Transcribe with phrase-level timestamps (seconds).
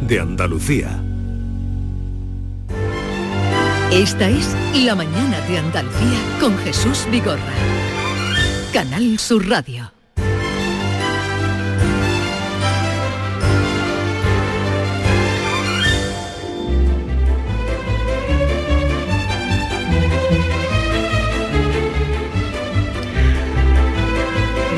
[0.00, 1.02] de Andalucía.
[3.92, 7.40] Esta es La mañana de Andalucía con Jesús Vigorra.
[8.72, 9.92] Canal Sur Radio.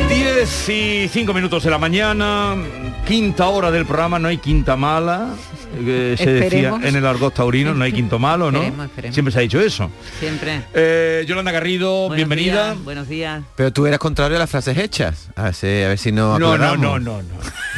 [0.08, 2.56] Diez y cinco minutos de la mañana,
[3.06, 5.30] quinta hora del programa, no hay quinta mala.
[5.78, 8.58] eh, se decía en el argot taurino, no hay quinto malo, ¿no?
[8.58, 9.14] Esperemos, esperemos.
[9.14, 9.90] Siempre se ha dicho eso.
[10.20, 10.62] Siempre.
[10.74, 12.72] Eh, Yolanda Garrido, Buenos bienvenida.
[12.72, 13.42] días, buenos días.
[13.56, 15.28] Pero tú eras contrario a las frases hechas.
[15.36, 17.22] A ver si, a ver si no No, no, no, no, no,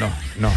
[0.00, 0.52] no, no.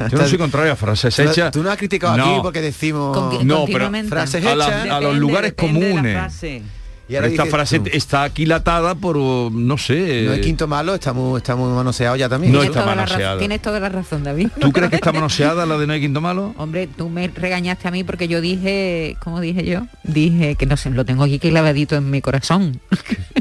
[0.10, 1.52] Yo no soy contrario a frases hechas.
[1.52, 2.24] Tú no has criticado No.
[2.24, 4.90] aquí porque decimos Con No, pero frases a, la- hechas.
[4.90, 6.14] a los lugares depende de la comunes.
[6.16, 6.62] frase.
[7.08, 10.24] Y ahora Esta frase tú, está aquilatada por, uh, no sé.
[10.26, 12.52] no es quinto malo, estamos estamos manoseados ya también.
[12.52, 13.24] No Tienes está toda la manoseada.
[13.34, 14.48] razón- Tienes toda la razón, David.
[14.60, 16.54] ¿Tú crees que está manoseada la de no hay quinto malo?
[16.58, 19.86] Hombre, tú me regañaste a mí porque yo dije, ¿cómo dije yo?
[20.04, 22.80] Dije que no sé, lo tengo aquí clavadito en mi corazón.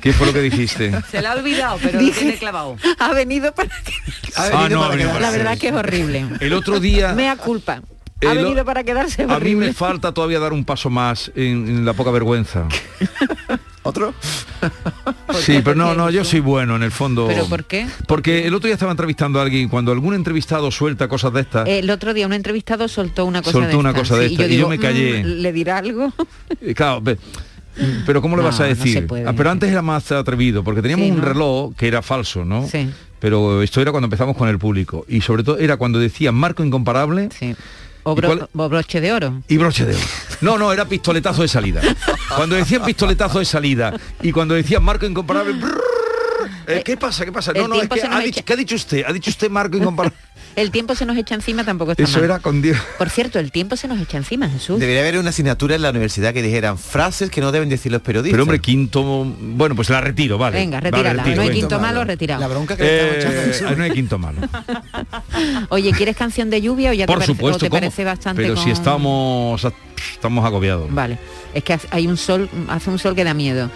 [0.02, 0.92] ¿Qué fue lo que dijiste?
[1.12, 2.78] Se la ha olvidado, pero lo tiene clavado.
[3.00, 3.94] Ha venido para que...
[4.36, 5.20] Ha Ah, venido no, para ha venido.
[5.20, 6.26] La verdad que es horrible.
[6.40, 7.14] El otro día...
[7.14, 7.82] Mea culpa.
[8.26, 11.86] Ha venido para quedarse A mí me falta todavía dar un paso más en, en
[11.86, 12.68] la poca vergüenza.
[13.84, 14.14] ¿Otro?
[15.40, 17.28] Sí, pero no, no, yo soy bueno en el fondo.
[17.28, 17.88] ¿Pero por qué?
[18.06, 21.70] Porque el otro día estaba entrevistando a alguien, cuando algún entrevistado suelta cosas de estas,
[21.70, 24.34] El otro día un entrevistado soltó una cosa Soltó de una esta, cosa de sí,
[24.34, 25.24] esta, y yo digo, me callé.
[25.24, 26.12] "Mm, ¿Le dirá algo?
[26.62, 27.18] eh, claro, ve,
[28.06, 29.08] pero ¿cómo le No, vas a decir?
[29.26, 31.26] Ah, pero antes era más atrevido, porque teníamos Sí, un ¿no?
[31.26, 32.68] reloj que era falso, ¿no?
[32.68, 32.90] Sí.
[33.20, 35.06] Pero esto era cuando empezamos con el público.
[35.08, 37.56] Y sobre todo era cuando decía marco incomparable Sí.
[38.10, 39.42] O, ¿Y bro- cuál- o broche de oro.
[39.50, 40.06] y broche de oro.
[40.40, 41.82] No, no, era pistoletazo de salida.
[42.38, 45.52] Cuando decían pistoletazo de salida y cuando decían marco incomparable...
[45.54, 45.82] brrr,
[46.68, 47.26] eh, ¿Qué pasa?
[47.26, 47.54] ¿Qué pasa?
[47.54, 49.04] No, no, es que ha dicho, echa- ¿qué ha dicho usted?
[49.08, 50.18] Ha dicho usted marco incomparable.
[50.58, 52.24] El tiempo se nos echa encima tampoco está Eso mal.
[52.24, 52.80] era con Dios.
[52.98, 54.80] Por cierto, el tiempo se nos echa encima, Jesús.
[54.80, 58.02] Debería haber una asignatura en la universidad que dijeran frases que no deben decir los
[58.02, 58.34] periodistas.
[58.34, 59.04] Pero hombre, quinto...
[59.40, 60.58] Bueno, pues la retiro, vale.
[60.58, 61.22] Venga, Vale, retírala.
[61.22, 61.60] retiro, no hay venga.
[61.60, 62.50] quinto malo, La retirado.
[62.50, 64.40] bronca que le estamos echando Eh, no hay quinto malo.
[65.70, 67.80] Oye, ¿quieres canción de lluvia o ya te Por parece, o supuesto, te ¿cómo?
[67.80, 69.62] parece bastante pero si estamos
[70.14, 70.92] estamos agobiados.
[70.92, 71.20] Vale,
[71.54, 73.70] es que hay un sol, hace un sol que da miedo.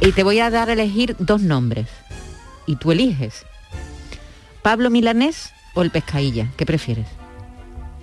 [0.00, 1.86] Y te voy a dar a elegir dos nombres.
[2.68, 3.46] Y tú eliges.
[4.60, 7.06] Pablo Milanés o el Pescailla, ¿qué prefieres?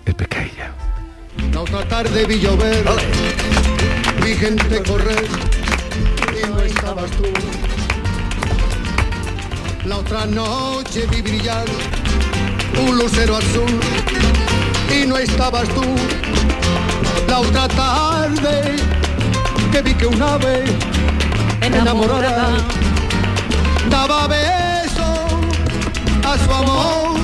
[0.08, 0.74] El pescadilla.
[1.54, 2.84] La otra tarde vi llover,
[4.24, 5.28] vi gente correr
[6.34, 7.26] y no estabas tú.
[9.86, 11.66] La otra noche vi brillar
[12.88, 13.80] un lucero azul
[14.92, 15.84] y no estabas tú.
[17.28, 18.78] La otra tarde
[19.72, 20.64] que vi que un ave
[21.62, 22.66] enamorada
[23.90, 25.04] daba besos
[26.24, 27.20] a su amor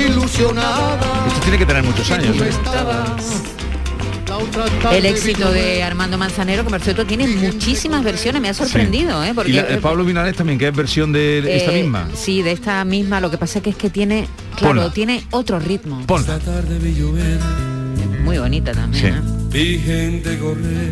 [0.00, 0.98] ilusionada.
[1.28, 2.36] Esto tiene que tener muchos años.
[2.40, 2.50] ¿eh?
[4.92, 5.82] El éxito de.
[5.82, 9.32] Armando Manzanero, que por cierto tiene muchísimas versiones, me ha sorprendido, ¿eh?
[9.34, 12.08] Porque y la- el Pablo Milanés también, que es versión de esta eh, misma.
[12.14, 13.20] Sí, de esta misma.
[13.20, 14.92] Lo que pasa que es que tiene, claro, Ponla.
[14.92, 16.02] tiene otro ritmo.
[16.06, 16.38] Ponla.
[18.24, 19.02] Muy bonita también.
[19.02, 19.08] Sí.
[19.08, 19.38] ¿eh?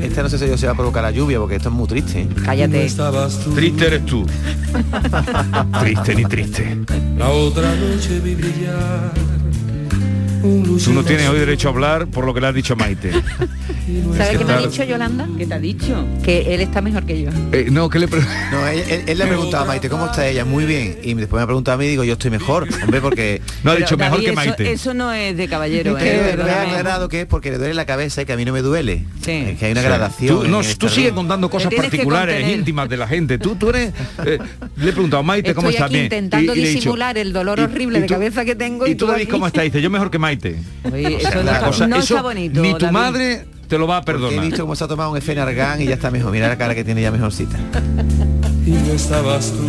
[0.02, 1.86] Esta no sé si yo se va a provocar la lluvia porque esto es muy
[1.86, 2.26] triste.
[2.44, 2.88] Cállate.
[3.54, 4.26] Triste eres tú.
[5.80, 6.78] triste ni triste.
[7.18, 9.12] La otra noche vi brillar.
[10.42, 13.10] Tú no tienes hoy derecho a hablar por lo que le has dicho a Maite.
[14.16, 15.28] ¿Sabes qué me ha dicho Yolanda?
[15.38, 16.04] ¿Qué te ha dicho?
[16.24, 17.30] Que él está mejor que yo.
[17.52, 20.44] Eh, no, ¿qué le No, él, él- él le preguntaba a Maite, ¿cómo está ella?
[20.44, 20.98] Muy bien.
[21.02, 22.66] Y después me preguntaba a mí y digo, yo estoy mejor.
[22.82, 23.40] Hombre, porque...
[23.62, 24.72] No ha Pero, dicho mejor David, que Maite.
[24.72, 26.16] Eso, no es de caballero, que ¿eh?
[26.16, 26.60] he Perdóname.
[26.70, 29.04] aclarado que es porque le duele la cabeza y que a mí no me duele.
[29.24, 29.30] Sí.
[29.32, 29.86] Es que hay una Sí.
[29.86, 30.40] gradación.
[30.42, 32.58] Tú, no, tú sigues contando cosas que particulares, contener.
[32.58, 33.38] íntimas de la gente.
[33.38, 33.92] Tú, tú eres...
[34.24, 34.38] eh,
[34.76, 36.04] le he preguntado a Maite cómo Estoy está aquí bien.
[36.06, 39.28] intentando disimular el dolor horrible de cabeza que tengo Y y tú, David.
[39.30, 39.62] ¿cómo está?
[39.62, 40.56] Dice, yo mejor que Maite.
[40.84, 42.60] Eso no, está, está bonito.
[42.60, 44.44] Ni tu madre te lo va a Porque he perdonar.
[44.46, 46.32] visto cómo se ha tomado un Efenargan y ya está mejor.
[46.32, 47.56] Mira la cara que tiene ya mejorcita.
[48.66, 49.66] y no estabas tú.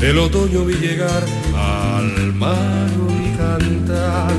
[0.00, 1.22] El otoño vi llegar
[1.56, 2.88] al mar
[3.24, 4.32] y cantar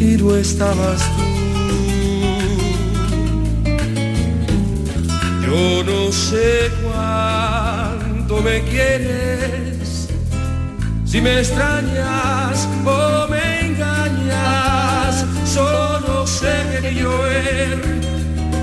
[0.00, 1.22] y no estabas tú.
[5.46, 9.75] Yo no sé cuánto me quieres,
[11.16, 17.78] si me extrañas o me engañas, solo sé que vi llover,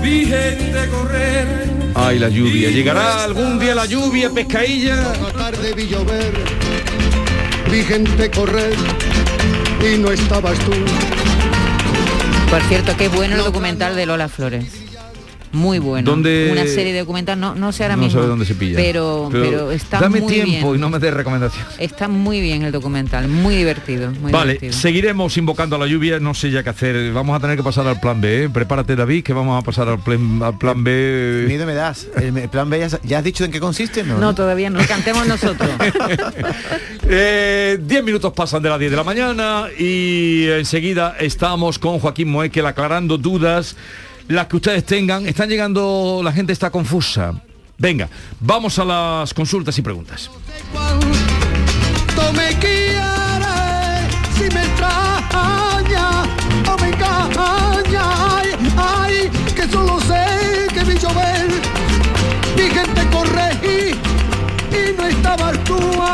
[0.00, 1.46] vi gente correr.
[1.96, 2.70] Ay, la lluvia.
[2.70, 5.14] ¿Llegará algún día la lluvia, pescailla?
[5.20, 6.32] Otra tarde vi llover,
[7.72, 8.76] vi gente correr
[9.80, 10.74] y no estabas tú.
[12.50, 14.83] Por cierto, qué bueno el documental de Lola Flores.
[15.54, 16.10] Muy bueno.
[16.10, 18.18] ¿Dónde- Una serie de documentales, no, no sé ahora no mismo.
[18.18, 18.76] sabe dónde se pilla.
[18.76, 20.76] Pero, pero, está dame muy tiempo bien.
[20.76, 21.72] y no me des recomendaciones.
[21.78, 24.10] Está muy bien el documental, muy divertido.
[24.20, 24.72] Muy Vale, divertido.
[24.74, 27.12] seguiremos invocando a la lluvia, no sé ya qué hacer.
[27.12, 28.44] Vamos a tener que pasar al plan B.
[28.44, 28.48] ¿eh?
[28.50, 31.44] Prepárate, David, que vamos a pasar al plan, al plan B.
[31.48, 32.06] Miedo me das.
[32.20, 34.18] El plan B ya, ya has dicho en qué consiste, ¿no?
[34.18, 35.70] No, todavía no, cantemos nosotros.
[37.06, 42.28] Eh, 10 minutos pasan de las 10 de la mañana y enseguida estamos con Joaquín
[42.30, 43.76] Moekel aclarando dudas,
[44.28, 45.26] las que ustedes tengan.
[45.26, 47.40] Están llegando, la gente está confusa.
[47.78, 48.08] Venga,
[48.40, 50.30] vamos a las consultas y preguntas.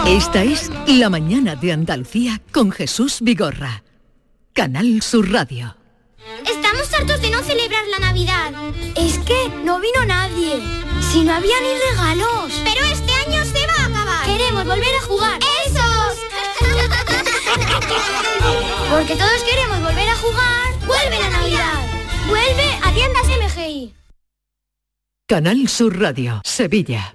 [0.06, 3.82] Esta es La mañana de Andalucía con Jesús Vigorra.
[4.52, 5.79] Canal Sur Radio.
[6.46, 8.52] Estamos hartos de no celebrar la Navidad.
[8.96, 10.60] Es que no vino nadie.
[11.10, 12.52] Si no había ni regalos.
[12.64, 14.26] Pero este año se va a acabar.
[14.26, 15.40] Queremos volver a jugar.
[15.66, 16.16] ¡Esos!
[18.90, 20.78] Porque todos queremos volver a jugar.
[20.86, 21.80] ¡Vuelve la Navidad!
[22.28, 23.94] ¡Vuelve a tiendas MGI!
[25.26, 27.14] Canal Sur Radio, Sevilla.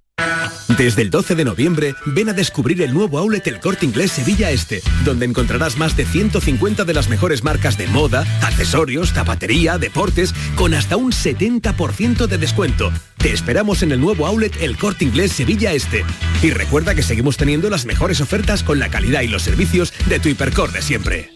[0.77, 4.51] Desde el 12 de noviembre, ven a descubrir el nuevo outlet El Corte Inglés Sevilla
[4.51, 10.33] Este, donde encontrarás más de 150 de las mejores marcas de moda, accesorios, zapatería, deportes,
[10.55, 12.91] con hasta un 70% de descuento.
[13.17, 16.03] Te esperamos en el nuevo outlet El Corte Inglés Sevilla Este.
[16.41, 20.19] Y recuerda que seguimos teniendo las mejores ofertas con la calidad y los servicios de
[20.19, 21.29] tu hipercor de siempre.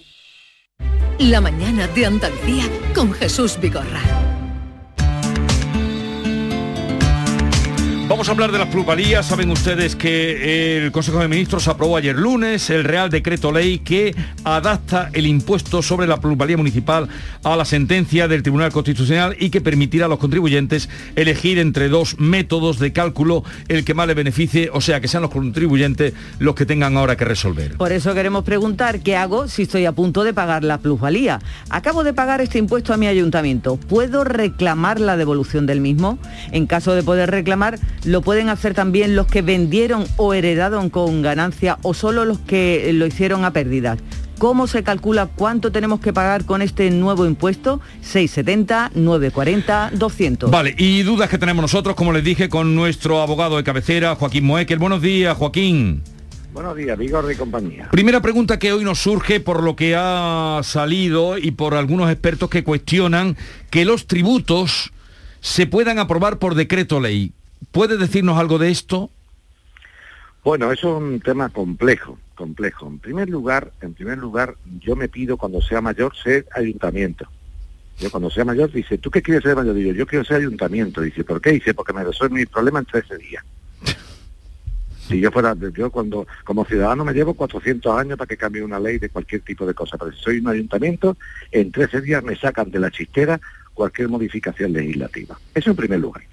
[1.20, 4.02] La mañana de Andalucía con Jesús Vigorra.
[8.16, 9.26] Vamos a hablar de las plusvalías.
[9.26, 14.16] Saben ustedes que el Consejo de Ministros aprobó ayer lunes el Real Decreto Ley que
[14.46, 17.10] adapta el impuesto sobre la plusvalía municipal
[17.44, 22.18] a la sentencia del Tribunal Constitucional y que permitirá a los contribuyentes elegir entre dos
[22.18, 26.56] métodos de cálculo el que más les beneficie, o sea, que sean los contribuyentes los
[26.56, 27.76] que tengan ahora que resolver.
[27.76, 31.42] Por eso queremos preguntar qué hago si estoy a punto de pagar la plusvalía.
[31.70, 33.76] Acabo de pagar este impuesto a mi ayuntamiento.
[33.76, 36.18] ¿Puedo reclamar la devolución del mismo?
[36.54, 41.22] En caso de poder reclamar, ¿lo pueden hacer también los que vendieron o heredaron con
[41.22, 44.00] ganancia o solo los que lo hicieron a pérdidas?
[44.38, 47.80] ¿Cómo se calcula cuánto tenemos que pagar con este nuevo impuesto?
[48.02, 50.52] 670, 940, 200.
[50.52, 54.46] Vale, y dudas que tenemos nosotros, como les dije, con nuestro abogado de cabecera, Joaquín
[54.46, 54.78] Moekel.
[54.78, 56.04] Buenos días, Joaquín.
[56.54, 57.90] Buenos días, Vigor y compañía.
[57.92, 62.50] Primera pregunta que hoy nos surge por lo que ha salido y por algunos expertos
[62.50, 63.38] que cuestionan
[63.70, 64.92] que los tributos
[65.40, 67.34] se puedan aprobar por decreto ley.
[67.72, 69.10] ¿Puede decirnos algo de esto?
[70.44, 72.88] Bueno, eso es un tema complejo, complejo.
[72.88, 77.28] En primer lugar, en primer lugar, yo me pido cuando sea mayor ser ayuntamiento.
[78.00, 79.74] Yo cuando sea mayor dice, ¿tú qué quieres ser mayor?
[79.74, 81.02] Digo, yo quiero ser ayuntamiento.
[81.02, 81.52] Dice, ¿por qué?
[81.52, 83.44] Dice, porque me resuelve mi problema en 13 días.
[85.08, 88.80] Si yo fuera, yo cuando como ciudadano me llevo 400 años para que cambie una
[88.80, 91.16] ley de cualquier tipo de cosa, pero si soy un ayuntamiento,
[91.52, 93.40] en 13 días me sacan de la chistera
[93.76, 95.38] cualquier modificación legislativa.
[95.54, 96.24] Eso en primer lugar.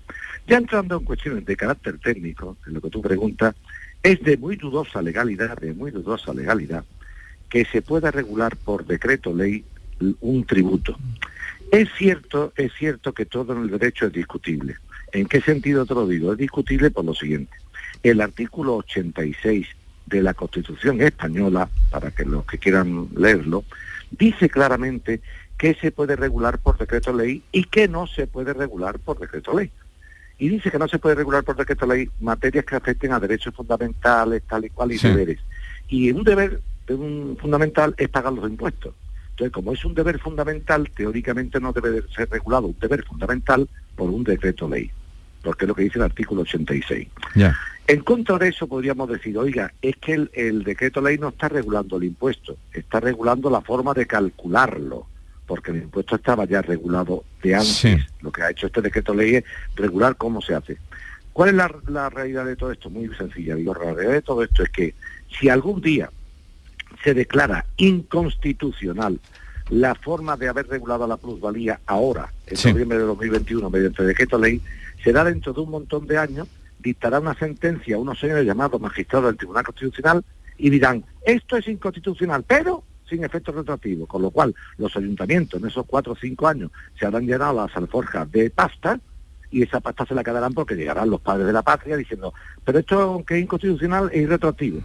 [0.46, 3.54] Ya entrando en cuestiones de carácter técnico, en lo que tú preguntas,
[4.02, 6.84] es de muy dudosa legalidad, de muy dudosa legalidad,
[7.48, 9.64] que se pueda regular por decreto ley
[10.20, 10.98] un tributo.
[11.70, 14.76] Es cierto, es cierto que todo en el derecho es discutible.
[15.12, 16.32] ¿En qué sentido te lo digo?
[16.32, 17.52] Es discutible por lo siguiente.
[18.02, 19.66] El artículo 86
[20.06, 23.64] de la Constitución española, para que los que quieran leerlo,
[24.10, 25.20] dice claramente
[25.56, 29.56] que se puede regular por decreto ley y que no se puede regular por decreto
[29.56, 29.70] ley.
[30.42, 33.54] Y dice que no se puede regular por decreto ley materias que afecten a derechos
[33.54, 35.06] fundamentales, tal y cual, y Sí.
[35.06, 35.38] deberes.
[35.86, 38.92] Y un deber de un fundamental es pagar los impuestos.
[39.30, 43.68] Entonces, como es un deber fundamental, teóricamente no debe de ser regulado un deber fundamental
[43.94, 44.90] por un decreto ley,
[45.44, 47.06] porque es lo que dice el artículo 86.
[47.36, 47.56] Ya.
[47.86, 51.50] En contra de eso podríamos decir, oiga, es que el, el decreto ley no está
[51.50, 55.06] regulando el impuesto, está regulando la forma de calcularlo,
[55.52, 57.68] porque el impuesto estaba ya regulado de antes.
[57.76, 57.94] Sí.
[58.22, 59.44] Lo que ha hecho este decreto ley es
[59.76, 60.78] regular cómo se hace.
[61.34, 62.88] ¿Cuál es la, la realidad de todo esto?
[62.88, 64.94] Muy sencilla, digo, la realidad de todo esto es que
[65.38, 66.08] si algún día
[67.04, 69.20] se declara inconstitucional
[69.68, 72.72] la forma de haber regulado la plusvalía ahora, en Sí.
[72.72, 74.62] noviembre de 2021, mediante decreto ley,
[75.04, 79.26] será dentro de un montón de años, dictará una sentencia a unos señores llamados magistrados
[79.28, 80.24] del Tribunal Constitucional
[80.56, 85.68] y dirán, esto es inconstitucional, pero sin efecto retroactivo, con lo cual los ayuntamientos en
[85.68, 88.98] esos cuatro o cinco años se habrán llenado las alforjas de pasta
[89.50, 92.32] y esa pasta se la quedarán porque llegarán los padres de la patria diciendo,
[92.64, 94.80] pero esto aunque es inconstitucional es irretroactivo.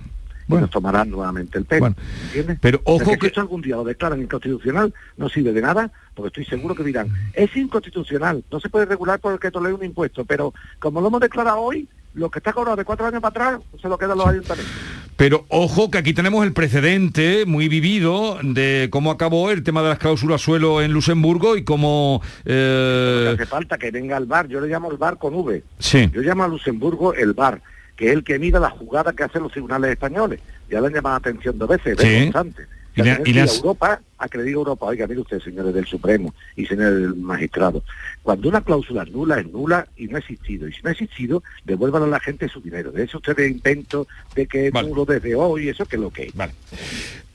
[0.49, 1.93] Y nos tomarán nuevamente el pelo.
[2.27, 2.57] ¿entiendes?
[2.61, 5.91] pero ojo que, que- si esto algún día lo declaran inconstitucional, no sirve de nada,
[6.15, 9.73] porque estoy seguro que dirán, es inconstitucional, no se puede regular por el que le
[9.73, 13.21] un impuesto, pero como lo hemos declarado hoy, lo que está cobrado de cuatro años
[13.21, 14.73] para atrás, se lo quedan los ayuntamientos.
[15.15, 19.89] Pero ojo que aquí tenemos el precedente muy vivido de cómo acabó el tema de
[19.89, 22.21] las cláusulas suelo en Luxemburgo y cómo...
[22.45, 25.63] eh, hace falta que venga al bar, yo le llamo el bar con V.
[25.79, 26.09] Sí.
[26.13, 27.61] Yo llamo a Luxemburgo el bar,
[27.95, 30.39] que es el que mira la jugada que hacen los tribunales españoles.
[30.69, 32.07] Ya le han llamado la atención dos veces, Sí.
[32.07, 32.63] vergonzante.
[33.01, 34.01] Y le- y has- Europa,
[34.35, 37.83] Europa, oiga, mire usted, señores del Supremo y señores del magistrado,
[38.23, 40.67] cuando una cláusula es nula, es nula y no ha existido.
[40.67, 42.91] Y si no ha existido, devuelvan a la gente su dinero.
[42.91, 46.23] De eso ustedes invento de que es nulo desde hoy, eso que es lo que
[46.23, 46.33] es.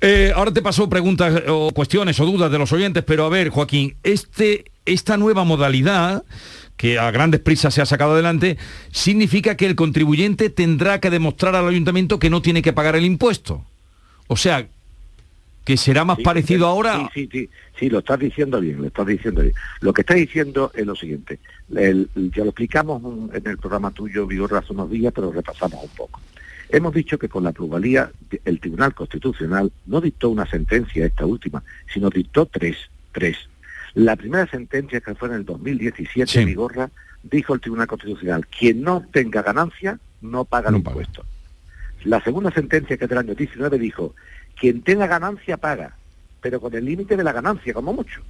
[0.01, 3.29] Eh, ahora te paso preguntas eh, o cuestiones o dudas de los oyentes, pero a
[3.29, 6.25] ver, Joaquín, este, esta nueva modalidad
[6.77, 8.59] que a grandes prisas se ha sacado adelante,
[8.91, 13.05] significa que el contribuyente tendrá que demostrar al ayuntamiento que no tiene que pagar el
[13.05, 13.65] impuesto.
[14.27, 14.67] O sea,
[15.65, 16.97] que será más Sí, parecido sí, ahora...
[16.97, 19.55] Sí, sí, sí, sí, lo estás diciendo bien, lo estás diciendo bien.
[19.81, 21.39] Lo que estás diciendo es lo siguiente.
[21.75, 23.03] El- ya lo explicamos
[23.35, 26.21] en el programa tuyo, Vigorra, hace unos días, pero repasamos un poco.
[26.69, 28.11] Hemos dicho que con la plusvalía
[28.45, 32.77] el Tribunal Constitucional no dictó una sentencia, esta última, sino dictó tres,
[33.13, 33.37] tres.
[33.95, 36.45] La primera sentencia que fue en el 2017, Sí.
[36.47, 36.91] Vigorra,
[37.23, 41.25] dijo el Tribunal Constitucional, quien no tenga ganancia no paga el impuesto.
[42.05, 44.15] La segunda sentencia, que es del año 19, dijo,
[44.59, 45.97] quien tenga ganancia paga,
[46.41, 48.23] pero con el límite de la ganancia, como mucho.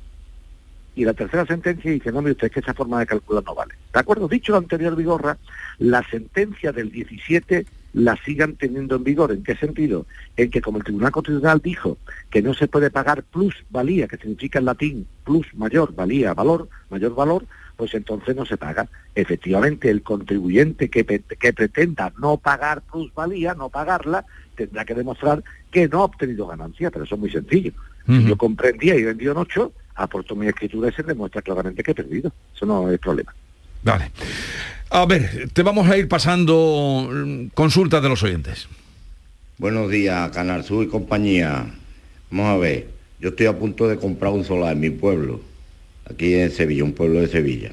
[0.94, 3.74] Y la tercera sentencia dice, no, mire usted, que esa forma de calcular no vale.
[3.92, 4.28] ¿De acuerdo?
[4.28, 5.38] Dicho lo anterior, Vigorra,
[5.78, 7.64] la sentencia del 17
[7.94, 9.32] la sigan teniendo en vigor.
[9.32, 10.06] ¿En qué sentido?
[10.36, 11.98] En que como el Tribunal Constitucional dijo
[12.30, 16.68] que no se puede pagar plus valía, que significa en latín plus mayor, valía, valor,
[16.90, 17.44] mayor valor,
[17.82, 18.86] pues entonces no se paga.
[19.12, 24.24] Efectivamente, el contribuyente que, que pretenda no pagar plusvalía, no pagarla,
[24.54, 27.72] tendrá que demostrar que no ha obtenido ganancia, pero eso es muy sencillo.
[28.06, 31.42] Si yo compré en 10 y vendido en 8, aporto mi escritura y se demuestra
[31.42, 32.32] claramente que he perdido.
[32.54, 33.34] Eso no es problema.
[33.82, 34.12] Vale.
[34.90, 38.68] A ver, te vamos a ir pasando mm, consultas de los oyentes.
[39.58, 41.66] Buenos días, Canal Sur y compañía.
[42.30, 42.86] Vamos a ver,
[43.18, 45.40] yo estoy a punto de comprar un solar en mi pueblo,
[46.10, 47.72] aquí en Sevilla, un pueblo de Sevilla.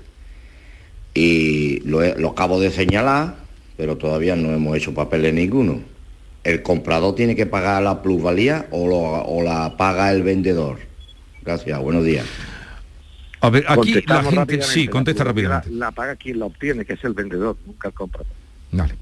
[1.14, 3.36] Y lo, he- lo acabo de señalar,
[3.78, 5.82] pero todavía no hemos hecho papeles ninguno.
[6.44, 10.80] ¿El comprador tiene que pagar la plusvalía o, lo- o la paga el vendedor?
[11.42, 12.26] Gracias, buenos días.
[13.42, 15.70] A ver, aquí la gente sí, contesta La rápidamente.
[15.72, 18.28] La paga quien la obtiene, que es el vendedor, nunca el comprador.
[18.72, 18.94] Vale.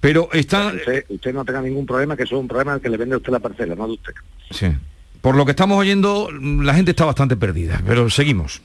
[0.00, 0.68] Pero está...
[0.74, 3.14] Usted, usted no tenga ningún problema, que eso es un problema del que le vende
[3.14, 4.12] a usted la parcela, no de usted.
[4.50, 4.66] Sí.
[5.26, 8.62] Por lo que estamos oyendo, la gente está bastante perdida, pero seguimos.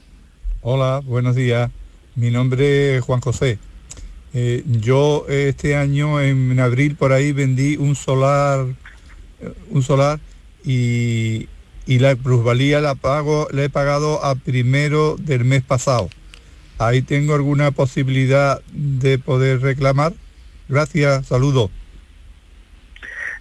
[0.61, 1.71] Hola, buenos días.
[2.13, 3.57] Mi nombre es Juan José.
[4.35, 8.67] Eh, yo este año en abril por ahí vendí un solar,
[9.39, 10.19] eh, un solar
[10.63, 11.49] y,
[11.87, 16.11] y la plusvalía la pago, la he pagado a primero del mes pasado.
[16.77, 20.13] Ahí tengo alguna posibilidad de poder reclamar.
[20.69, 21.71] Gracias, saludos.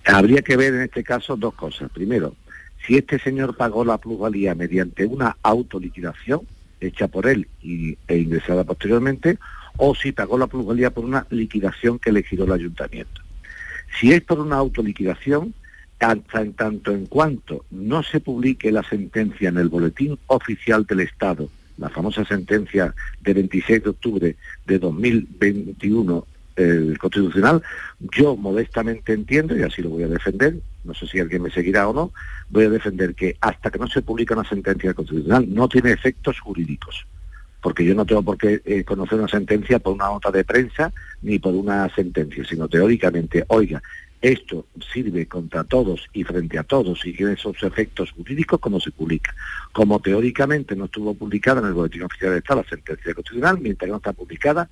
[0.07, 1.91] Habría que ver en este caso dos cosas.
[1.93, 2.35] Primero,
[2.87, 6.43] si este señor pagó la plusvalía mediante una autoliquidación
[6.81, 9.39] hecha por él e ingresada posteriormente,
[9.77, 13.23] o si pagó la plusvalía por una liquidación que le el ayuntamiento.
[13.99, 15.55] Si es por una autoliquidación,
[15.99, 21.01] hasta en tanto en cuanto no se publique la sentencia en el boletín oficial del
[21.01, 27.63] Estado, la famosa sentencia de 26 de octubre de 2021 el constitucional,
[28.17, 31.89] yo modestamente entiendo, y así lo voy a defender, no sé si alguien me seguirá
[31.89, 32.13] o no,
[32.49, 36.41] voy a defender que hasta que no se publica una sentencia constitucional no tiene efectos
[36.41, 37.07] jurídicos,
[37.63, 40.93] porque yo no tengo por qué eh, conocer una sentencia por una nota de prensa
[41.23, 43.83] ni por una sentencia, sino teóricamente, oiga,
[44.23, 48.91] Esto sirve contra todos y frente a todos y tiene esos efectos jurídicos como se
[48.91, 49.35] publica.
[49.73, 53.91] Como teóricamente no estuvo publicada en el Boletín Oficial de Estado la sentencia constitucional, mientras
[53.91, 54.69] no está publicada,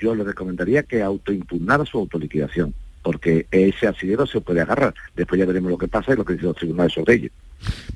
[0.00, 4.94] yo le recomendaría que autoimpugnara su autoliquidación, porque ese asidero se puede agarrar.
[5.14, 7.30] Después ya veremos lo que pasa y lo que dicen los tribunales sobre ello.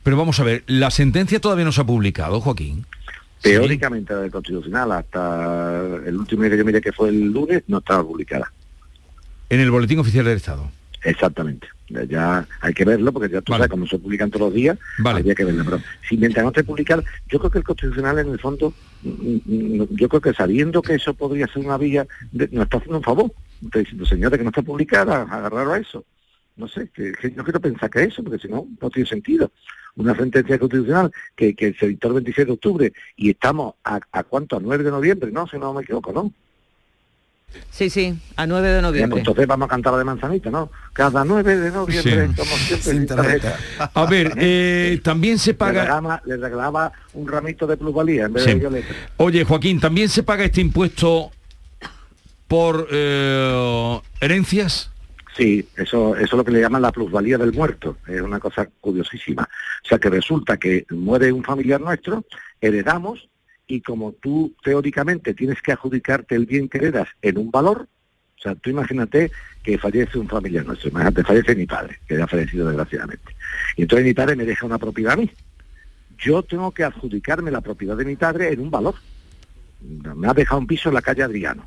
[0.03, 2.85] Pero vamos a ver, la sentencia todavía no se ha publicado, Joaquín.
[3.41, 7.63] Teóricamente la del Constitucional, hasta el último día que yo miré que fue el lunes,
[7.67, 8.51] no estaba publicada.
[9.51, 10.71] En el Boletín Oficial del Estado.
[11.05, 11.67] Exactamente.
[12.09, 14.79] Ya- hay que verlo porque ya tú sabes, como se publican todos los días,
[15.19, 15.65] habría que verlo.
[15.65, 19.37] Pero si mientras no esté publicado, yo creo que el Constitucional en el fondo, mm,
[19.45, 22.99] mm, yo creo que sabiendo que eso podría ser una vía, de- nos está haciendo
[22.99, 23.31] un favor.
[23.63, 26.05] Está diciendo, señores, que no está publicada, agarraros a eso.
[26.57, 29.51] No sé, que, que yo quiero pensar que eso, porque si no, no tiene sentido.
[29.97, 34.23] Una sentencia constitucional que, que se dictó el 26 de octubre y estamos a, a
[34.25, 35.47] cuánto, a 9 de noviembre, ¿no?
[35.47, 36.33] Si no me equivoco, ¿no?
[37.71, 39.19] Sí, sí, a 9 de noviembre.
[39.21, 40.71] entonces vamos a cantar la de manzanita, ¿no?
[40.93, 42.35] Cada 9 de noviembre, Sí.
[42.37, 43.41] como siempre.
[43.95, 45.83] A ver, eh, también se Le paga...
[45.83, 48.51] regalaba, le regalaba un ramito de plusvalía en vez Sí.
[48.51, 48.95] de violeta.
[49.17, 51.31] Oye, Joaquín, ¿también se paga este impuesto
[52.49, 54.91] por eh, herencias?
[55.37, 57.97] Sí, eso, eso es lo que le llaman la plusvalía del muerto.
[58.07, 59.43] Es una cosa curiosísima.
[59.85, 62.25] O sea que resulta que muere un familiar nuestro,
[62.61, 63.29] heredamos,
[63.67, 67.89] y como tú teóricamente tienes que adjudicarte el bien que heredas en un valor,
[68.39, 69.31] o sea, tú imagínate
[69.63, 73.35] que fallece un familiar nuestro, imagínate, fallece mi padre, que ya ha fallecido desgraciadamente.
[73.77, 75.31] Y entonces mi padre me deja una propiedad a mí.
[76.19, 78.95] Yo tengo que adjudicarme la propiedad de mi padre en un valor.
[79.81, 81.67] Me ha dejado un piso en la calle Adriano.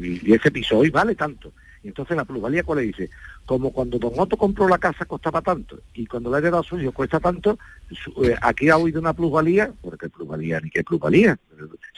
[0.00, 1.52] Y, y ese piso hoy vale tanto.
[1.82, 3.08] Y entonces la plusvalía, ¿cuál le dice?
[3.46, 6.64] Como cuando Don Otto compró la casa costaba tanto y cuando la ha heredado a
[6.64, 7.58] su hijo cuesta tanto,
[7.90, 11.38] su- eh, aquí ha oído una plusvalía, porque plusvalía ni qué plusvalía.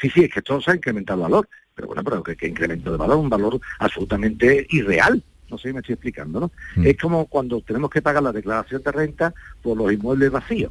[0.01, 2.47] Sí, sí, es que todo se ha incrementado el valor, pero bueno, pero que, que
[2.49, 5.23] incremento de valor, un valor absolutamente irreal.
[5.51, 6.51] No sé si me estoy explicando, ¿no?
[6.85, 10.71] Es como cuando tenemos que pagar la declaración de renta por los inmuebles vacíos.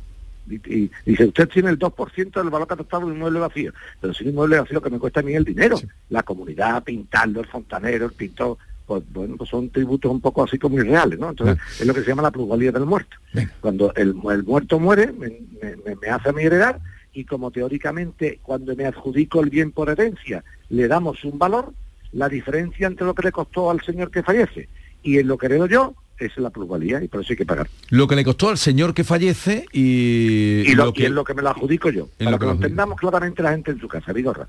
[0.50, 3.74] Y, y- y dice, usted tiene el 2% del valor catastral de un inmueble vacío,
[4.00, 5.78] pero si un inmueble vacío que me cuesta a mí el dinero,
[6.10, 8.58] la comunidad, pintarlo, el fontanero, el pintor,
[8.90, 11.30] pues bueno, pues son tributos un poco así como irreales, ¿no?
[11.30, 13.16] Entonces es lo que se llama la plusvalía del muerto.
[13.62, 15.28] Cuando el, el muerto muere, me,
[15.62, 16.80] me- me- me hace a mí heredar
[17.14, 21.72] y como teóricamente cuando me adjudico el bien por herencia le damos un valor,
[22.14, 24.68] la diferencia entre lo que le costó al señor que fallece
[25.04, 27.70] y en lo que heredo yo es la plusvalía y por eso hay que pagar.
[27.92, 31.24] Lo que le costó al señor que fallece y, y, lo, lo y es lo
[31.24, 32.10] que me lo adjudico yo.
[32.20, 34.48] En Para lo que que lo entendamos claramente la gente en su casa, Vigorra.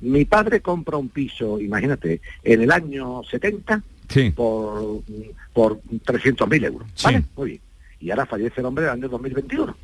[0.00, 4.30] Mi padre compra un piso, imagínate, en el año 70 Sí.
[4.30, 5.02] por,
[5.52, 6.88] por 300.000 euros.
[7.04, 7.22] ¿Vale?
[7.36, 7.60] Muy bien.
[8.00, 9.76] Y ahora fallece el hombre en el año 2021.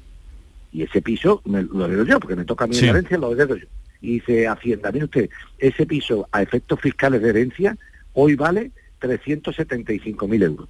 [0.72, 2.86] Y ese piso me, lo heredo yo, porque me toca a mí Sí.
[2.86, 3.66] la herencia, lo heredo yo.
[4.00, 7.76] Y dice Hacienda, mire usted, ese piso a efectos fiscales de herencia
[8.14, 10.68] hoy vale 375.000 euros.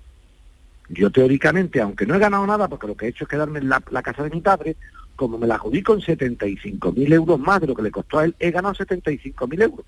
[0.88, 3.68] Yo teóricamente, aunque no he ganado nada, porque lo que he hecho es quedarme en
[3.68, 4.76] la, la casa de mi padre,
[5.16, 8.35] como me la adjudico en 75.000 euros más de lo que le costó a él,
[8.38, 9.85] he ganado 75.000 euros.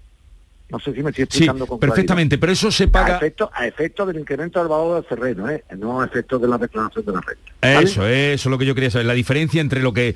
[0.70, 1.94] No sé si me estoy Sí, explicando con claridad.
[1.94, 3.20] perfectamente, pero eso se A paga...
[3.54, 5.64] a efecto del incremento del valor del terreno, ¿eh?
[5.78, 7.52] no a efecto de la declaración de la renta.
[7.62, 7.84] ¿vale?
[7.84, 10.14] Eso, eso es lo que yo quería saber, la diferencia entre lo que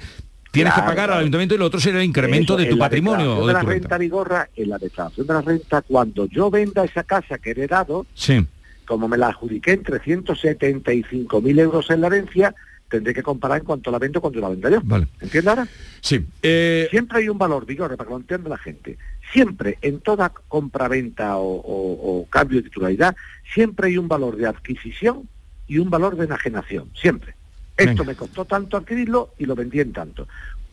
[0.51, 2.77] tienes Claro, que pagar al ayuntamiento y lo otro será el incremento Eso, de tu
[2.79, 3.99] patrimonio o de de la renta renta.
[3.99, 8.05] Vigorra, en la declaración de la renta, cuando yo venda esa casa que he heredado,
[8.13, 8.47] Sí.
[8.85, 12.55] como me la adjudiqué en 375.000 euros en la herencia,
[12.93, 14.81] tendré que comparar en cuanto la vendo cuando la venda yo.
[14.85, 15.09] Vale.
[15.21, 15.67] ¿Entiendes ahora?
[16.01, 16.25] Sí.
[16.43, 18.99] eh, Siempre hay un valor, Vigorra, para que lo entienda la gente.
[19.33, 23.17] Siempre, en toda compra-venta o, o- o cambio de titularidad,
[23.55, 25.29] siempre hay un valor de adquisición
[25.67, 26.91] y un valor de enajenación.
[26.95, 27.35] Siempre.
[27.77, 30.29] Esto me costó tanto adquirirlo y lo vendí en tanto.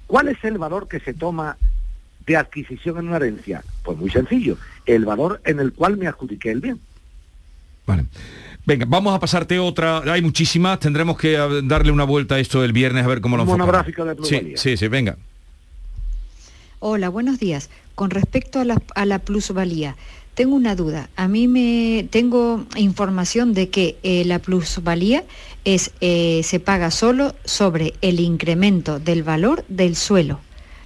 [0.05, 1.58] ¿Cuál es el valor que se toma
[2.25, 3.63] de adquisición en una herencia?
[3.84, 6.79] Pues muy sencillo, el valor en el cual me adjudiqué el bien.
[8.69, 10.03] Venga, vamos a pasarte otra.
[10.13, 11.32] Hay muchísimas, tendremos que
[11.63, 13.65] darle una vuelta a esto el viernes a ver cómo lo enfocamos.
[13.65, 14.58] monográfico de Sí, plusvalía.
[14.58, 15.17] sí, sí, venga.
[16.77, 17.71] Hola, buenos días.
[17.95, 19.95] Con respecto a la, a la plusvalía,
[20.36, 21.10] tengo una duda.
[21.15, 25.23] A mí me tengo información de que eh, la plusvalía
[25.65, 30.41] es eh, se paga solo sobre el incremento del valor del suelo,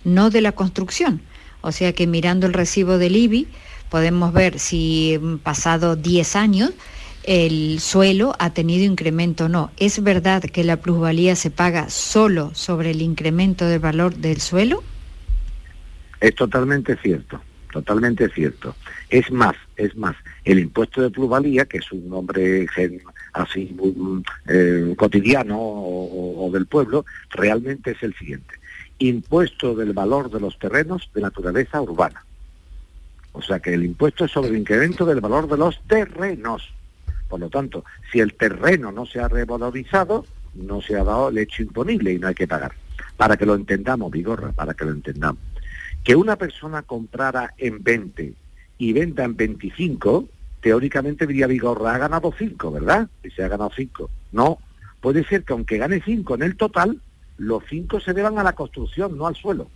[0.05, 1.19] no de la construcción.
[1.59, 3.45] O sea que mirando el recibo del IBI
[3.89, 6.71] podemos ver si mm, pasado 10 años
[7.23, 9.71] el suelo ha tenido incremento o no.
[9.77, 14.83] ¿Es verdad que la plusvalía se paga solo sobre el incremento del valor del suelo?
[16.19, 18.75] Es totalmente cierto, totalmente cierto.
[19.09, 22.65] Es más, es más, el impuesto de plusvalía, que es un nombre
[23.33, 28.55] así mm, eh, cotidiano o del pueblo, realmente es el siguiente.
[28.99, 32.23] Impuesto del valor de los terrenos de naturaleza urbana.
[33.33, 36.71] O sea que el impuesto es sobre el incremento del valor de los terrenos.
[37.33, 41.39] Por lo tanto, si el terreno no se ha revalorizado, no se ha dado el
[41.39, 42.73] hecho imponible y no hay que pagar.
[43.17, 45.41] Para que lo entendamos, Vigorra, para que lo entendamos.
[46.03, 48.35] Que una persona comprara en 20
[48.77, 50.29] y venda en 25,
[50.61, 53.09] teóricamente diría Vigorra, ha ganado 5, ¿verdad?
[53.23, 54.07] Y se ha ganado 5.
[54.31, 54.59] No,
[55.01, 57.01] puede ser que aunque gane 5 en el total,
[57.39, 59.67] los 5 se deban a la construcción, no al suelo.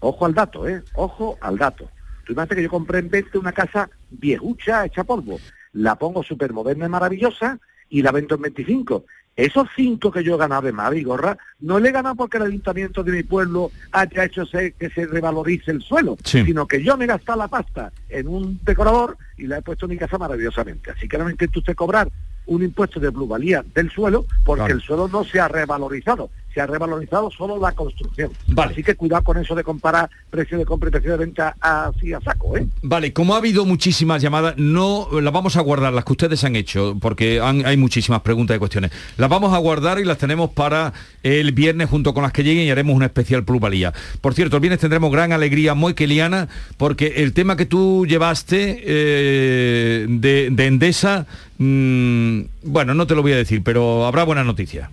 [0.00, 0.82] Ojo al dato, ¿eh?
[0.96, 1.88] Ojo al dato.
[2.24, 5.40] Tú imagínate que yo compré en 20 una casa viejucha, hecha polvo.
[5.72, 7.58] La pongo súper moderna y maravillosa
[7.88, 9.04] y la vendo en 25.
[9.34, 12.42] Esos cinco que yo he ganado de más, Gorra, no le he ganado porque el
[12.44, 16.44] ayuntamiento de mi pueblo haya hecho se- que se revalorice el suelo, Sí.
[16.44, 19.86] sino que yo me he gastado la pasta en un decorador y la he puesto
[19.86, 20.90] en mi casa maravillosamente.
[20.90, 21.30] Así que no me
[21.60, 22.10] usted cobrar
[22.44, 24.74] un impuesto de plusvalía del suelo porque Claro.
[24.74, 28.30] el suelo no se ha revalorizado, se ha revalorizado solo la construcción.
[28.48, 28.72] Vale.
[28.72, 32.12] Así que cuidado con eso de comparar precio de compra y precio de venta así
[32.12, 32.66] a saco, ¿eh?
[32.82, 36.56] Vale, como ha habido muchísimas llamadas, no las vamos a guardar, las que ustedes han
[36.56, 38.90] hecho, porque han- hay muchísimas preguntas y cuestiones.
[39.16, 42.66] Las vamos a guardar y las tenemos para el viernes junto con las que lleguen
[42.66, 43.92] y haremos una especial plusvalía.
[44.20, 48.82] Por cierto, el viernes tendremos gran alegría, muy Keliana, porque el tema que tú llevaste
[48.84, 51.26] eh, de, de Endesa,
[51.58, 54.88] mm, bueno, no te lo voy a decir, pero habrá buenas noticias.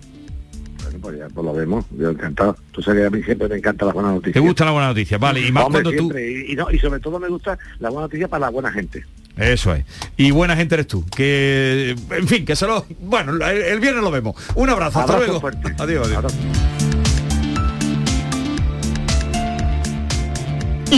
[1.00, 2.56] Bueno, pues ya pues lo vemos, yo encantado.
[2.72, 4.34] Tú sabes que a mí siempre me encantan las buenas noticias.
[4.34, 5.20] ¿Te gustan las buenas noticias?
[5.20, 6.10] Vale, y más Hombre, cuando tú...
[6.10, 8.70] siempre, y, y no, y sobre todo me gusta la buena noticia para la buena
[8.70, 9.04] gente.
[9.36, 9.84] Eso es.
[10.16, 11.04] Y buena gente eres tú.
[11.06, 12.84] Que, en fin, que se lo...
[13.00, 14.36] Bueno, el, el viernes lo vemos.
[14.54, 15.00] Un abrazo.
[15.00, 15.40] Hasta luego.
[15.40, 15.74] fuerte.
[15.78, 16.34] Adiós, adiós.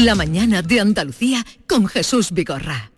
[0.04, 2.91] La mañana de Andalucía con Jesús Vigorra.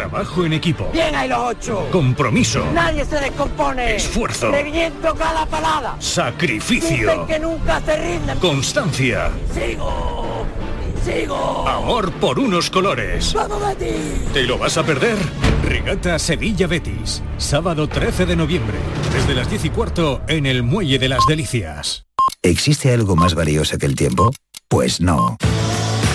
[0.00, 0.88] Trabajo en equipo.
[0.92, 1.88] Bien hay los ocho.
[1.90, 2.64] Compromiso.
[2.72, 3.96] Nadie se descompone.
[3.96, 4.52] Esfuerzo.
[4.52, 5.96] Reviento cada palada.
[5.98, 7.10] Sacrificio.
[7.10, 8.38] Dicen que nunca se rinden.
[8.38, 9.32] Constancia.
[9.52, 10.46] Sigo.
[11.04, 11.66] Sigo.
[11.66, 13.34] Amor por unos colores.
[13.34, 14.32] ¡Vamos, Betis!
[14.32, 15.18] ¿Te lo vas a perder?
[15.64, 17.20] Regata Sevilla Betis.
[17.36, 18.78] Sábado 13 de noviembre.
[19.12, 22.04] Desde las 10 y cuarto en el Muelle de las Delicias.
[22.42, 24.30] ¿Existe algo más valioso que el tiempo?
[24.68, 25.36] Pues no.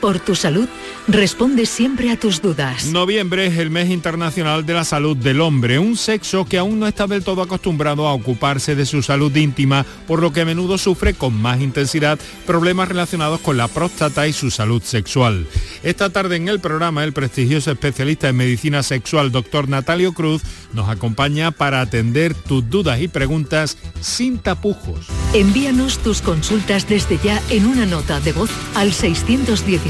[0.00, 0.68] por tu salud,
[1.06, 2.86] responde siempre a tus dudas.
[2.86, 6.86] Noviembre es el mes internacional de la salud del hombre, un sexo que aún no
[6.86, 10.78] está del todo acostumbrado a ocuparse de su salud íntima, por lo que a menudo
[10.78, 15.46] sufre con más intensidad problemas relacionados con la próstata y su salud sexual.
[15.82, 20.88] Esta tarde en el programa el prestigioso especialista en medicina sexual doctor Natalio Cruz nos
[20.88, 25.06] acompaña para atender tus dudas y preguntas sin tapujos.
[25.34, 28.92] Envíanos tus consultas desde ya en una nota de voz al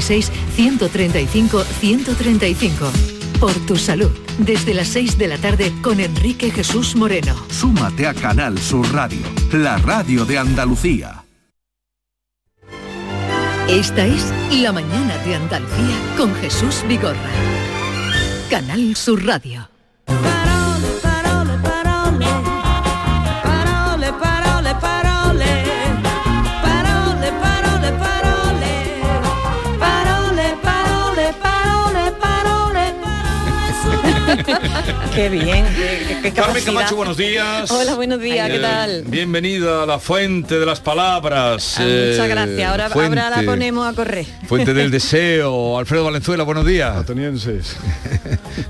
[0.01, 2.91] 616-135-135.
[3.39, 7.35] Por tu salud, desde las 6 de la tarde con Enrique Jesús Moreno.
[7.49, 11.23] Súmate a Canal Sur Radio, la radio de Andalucía.
[13.67, 17.29] Esta es La Mañana de Andalucía con Jesús Vigorra.
[18.49, 19.69] Canal Sur Radio.
[35.15, 36.63] Qué bien, qué, qué Carmen.
[36.63, 37.69] Camacho, buenos días.
[37.69, 39.03] Hola, buenos días, ¿qué Eh, tal?
[39.07, 41.75] Bienvenida a la fuente de las palabras.
[41.77, 42.69] Ah, eh, muchas gracias.
[42.71, 44.25] Ahora, ahora la ponemos a correr.
[44.47, 45.77] Fuente del deseo.
[45.77, 46.95] Alfredo Valenzuela, buenos días.
[46.95, 47.75] Atenienses.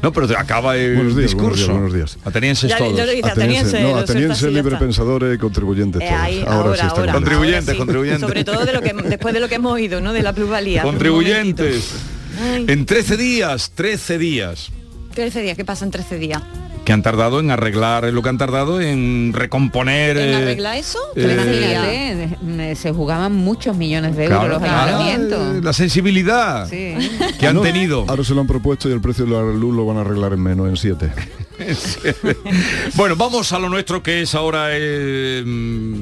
[0.01, 1.65] No, pero te acaba el Buenos días, buenos discurso.
[1.65, 2.17] días, buenos días.
[2.25, 2.97] Atenienses Ya, todos.
[2.97, 4.85] yo lo hice, Ateniense, ateniense, no, lo ateniense, sueltas y ya libre está.
[4.85, 6.21] pensadores y contribuyentes Eh, todos.
[6.21, 7.13] ahí, ahora, ahora, sí está ahora.
[7.13, 7.77] Contribuyentes, Ahora sí.
[7.77, 8.21] contribuyentes.
[8.21, 10.13] Sobre todo de lo que, después de lo que hemos oído, ¿no?
[10.13, 10.81] De la plusvalía.
[10.83, 11.91] Contribuyentes.
[12.67, 14.71] En 13 días, 13 días.
[15.13, 16.41] 13 días, ¿qué pasa en 13 días?
[16.85, 20.17] Que han tardado en arreglar lo que han tardado en recomponer.
[20.17, 20.97] ¿En eh, arreglar eso?
[21.15, 25.57] eh, de- se jugaban muchos millones de euros Claro, los claro, ayuntamientos.
[25.57, 26.95] eh, la sensibilidad Sí.
[27.39, 28.05] que han No, tenido.
[28.07, 30.33] Ahora se lo han propuesto y el precio de la luz lo van a arreglar
[30.33, 31.11] en menos, en 7.
[32.95, 35.43] Bueno, vamos a lo nuestro que es ahora eh,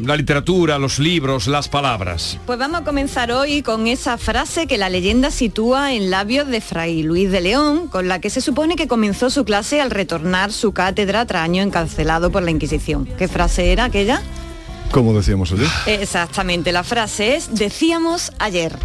[0.05, 2.37] la literatura, los libros, las palabras.
[2.45, 6.61] Pues vamos a comenzar hoy con esa frase que la leyenda sitúa en labios de
[6.61, 10.51] Fray Luis de León, con la que se supone que comenzó su clase al retornar
[10.51, 13.05] su cátedra tras años encarcelado por la Inquisición.
[13.17, 14.21] ¿Qué frase era aquella?
[14.91, 15.67] Como decíamos ayer.
[15.85, 18.75] Exactamente, la frase es decíamos ayer.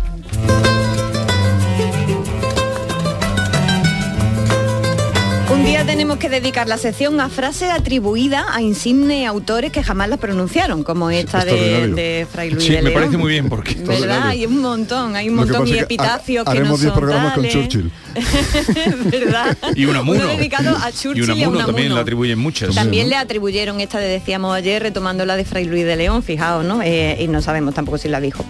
[5.64, 10.10] Un día tenemos que dedicar la sección a frases atribuidas a insignes autores que jamás
[10.10, 12.94] las pronunciaron, como esta de, de Fray Luis Sí, de me León.
[13.00, 14.28] parece muy bien porque ¿Verdad?
[14.28, 16.92] Hay un montón, hay un montón y es que ha- epitafios que no haremos 10
[16.92, 17.52] son programas con tales.
[17.54, 17.90] Churchill.
[19.10, 19.56] ¿Verdad?
[19.74, 20.20] Y Unamuno.
[20.20, 22.74] Uno dedicado a Churchill y y a Unamuno también le atribuyen muchas.
[22.74, 26.62] También le atribuyeron esta de decíamos ayer, retomando la de Fray Luis de León, fijaos,
[26.64, 26.82] ¿no?
[26.82, 28.44] Eh, y no sabemos tampoco si la dijo.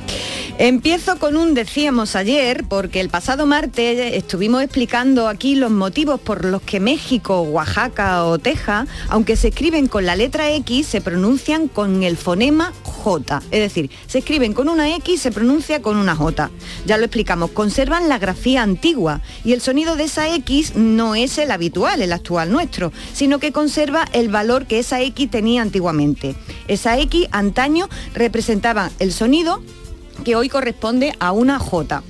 [0.58, 6.44] Empiezo con un decíamos ayer, porque el pasado martes estuvimos explicando aquí los motivos por
[6.44, 11.66] los que México, Oaxaca o Texas, aunque se escriben con la letra X, se pronuncian
[11.66, 13.42] con el fonema J.
[13.50, 16.52] Es decir, se escriben con una X, se pronuncia con una J.
[16.86, 21.36] Ya lo explicamos, conservan la grafía antigua y el sonido de esa X no es
[21.38, 26.36] el habitual, el actual nuestro, sino que conserva el valor que esa X tenía antiguamente.
[26.68, 29.60] Esa X antaño representaba el sonido
[30.22, 32.02] que hoy corresponde a una J.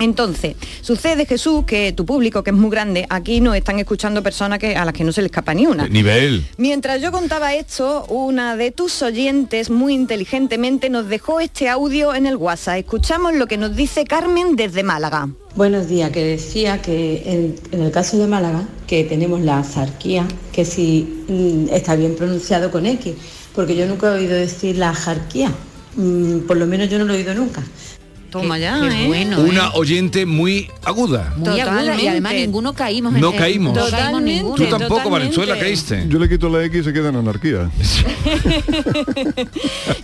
[0.00, 4.58] Entonces, sucede Jesús que tu público, que es muy grande, aquí nos están escuchando personas
[4.58, 5.86] que, a las que no se le escapa ni una.
[5.88, 6.46] Nivel.
[6.56, 12.24] Mientras yo contaba esto, una de tus oyentes muy inteligentemente nos dejó este audio en
[12.24, 12.78] el WhatsApp.
[12.78, 15.28] Escuchamos lo que nos dice Carmen desde Málaga.
[15.54, 20.26] Buenos días, que decía que en, en el caso de Málaga, que tenemos la zarquía,
[20.52, 23.14] que si mm, está bien pronunciado con X,
[23.54, 25.52] porque yo nunca he oído decir la jarquía,
[26.46, 27.62] por lo menos yo no lo he oído nunca.
[28.30, 29.06] Toma Qué- ya, qué ¿eh?
[29.06, 29.70] bueno, Una ¿eh?
[29.74, 31.32] oyente muy aguda.
[31.36, 33.14] Muy aguda y además ninguno caímos.
[33.14, 33.74] en- No en- caímos.
[33.74, 34.30] No caímos Totalmente.
[34.32, 34.54] ninguno.
[34.56, 35.10] Tú tampoco, totalmente.
[35.10, 36.04] Valenzuela, caíste.
[36.08, 37.70] Yo le quito la X y se queda en anarquía.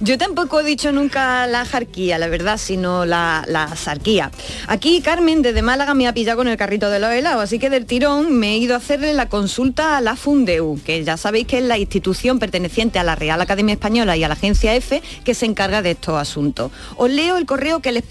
[0.01, 4.31] Yo tampoco he dicho nunca la jarquía, la verdad, sino la, la sarquía.
[4.67, 7.71] Aquí Carmen desde Málaga me ha pillado con el carrito de los helados, así que
[7.71, 11.47] del tirón me he ido a hacerle la consulta a la Fundeu, que ya sabéis
[11.47, 15.03] que es la institución perteneciente a la Real Academia Española y a la Agencia F
[15.25, 16.71] que se encarga de estos asuntos.
[16.97, 18.03] Os leo el correo que les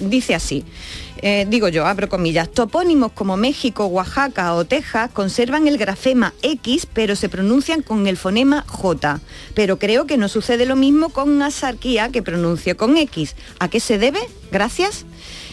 [0.00, 0.64] Dice así.
[1.22, 6.86] eh, digo yo, abro comillas, topónimos como México, Oaxaca o Texas conservan el grafema X,
[6.92, 9.20] pero se pronuncian con el fonema J.
[9.54, 13.36] Pero creo que no sucede lo mismo con Asarquía, que pronuncio con X.
[13.58, 14.20] ¿A qué se debe?
[14.50, 15.04] Gracias.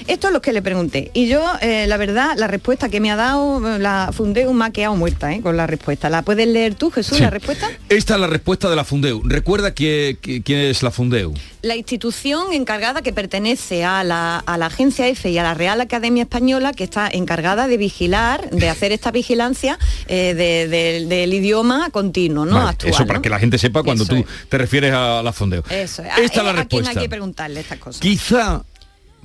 [0.05, 1.09] Esto es lo que le pregunté.
[1.13, 4.57] Y yo, eh, la verdad, la respuesta que me ha dado, eh, la fundé un
[4.57, 6.09] maqueado muerta eh, con la respuesta.
[6.09, 7.23] ¿La puedes leer tú, Jesús, Sí.
[7.23, 7.69] la respuesta?
[7.89, 9.21] Esta es la respuesta de la Fundeu.
[9.25, 11.33] Recuerda quién es la Fundeu.
[11.61, 15.81] La institución encargada que pertenece a la, a la Agencia F y a la Real
[15.81, 21.33] Academia Española, que está encargada de vigilar, de hacer esta vigilancia eh, de- de- del
[21.33, 22.55] idioma continuo, ¿no?
[22.57, 23.21] Vale, Actual, eso para ¿no?
[23.23, 24.49] que la gente sepa cuando Eso tú es.
[24.49, 25.63] te refieres a la Fundeu.
[25.69, 26.09] Eso es.
[26.19, 27.01] Esta es la ¿A quién hay respuesta.
[27.01, 27.99] que preguntarle estas cosas?
[28.01, 28.63] Quizá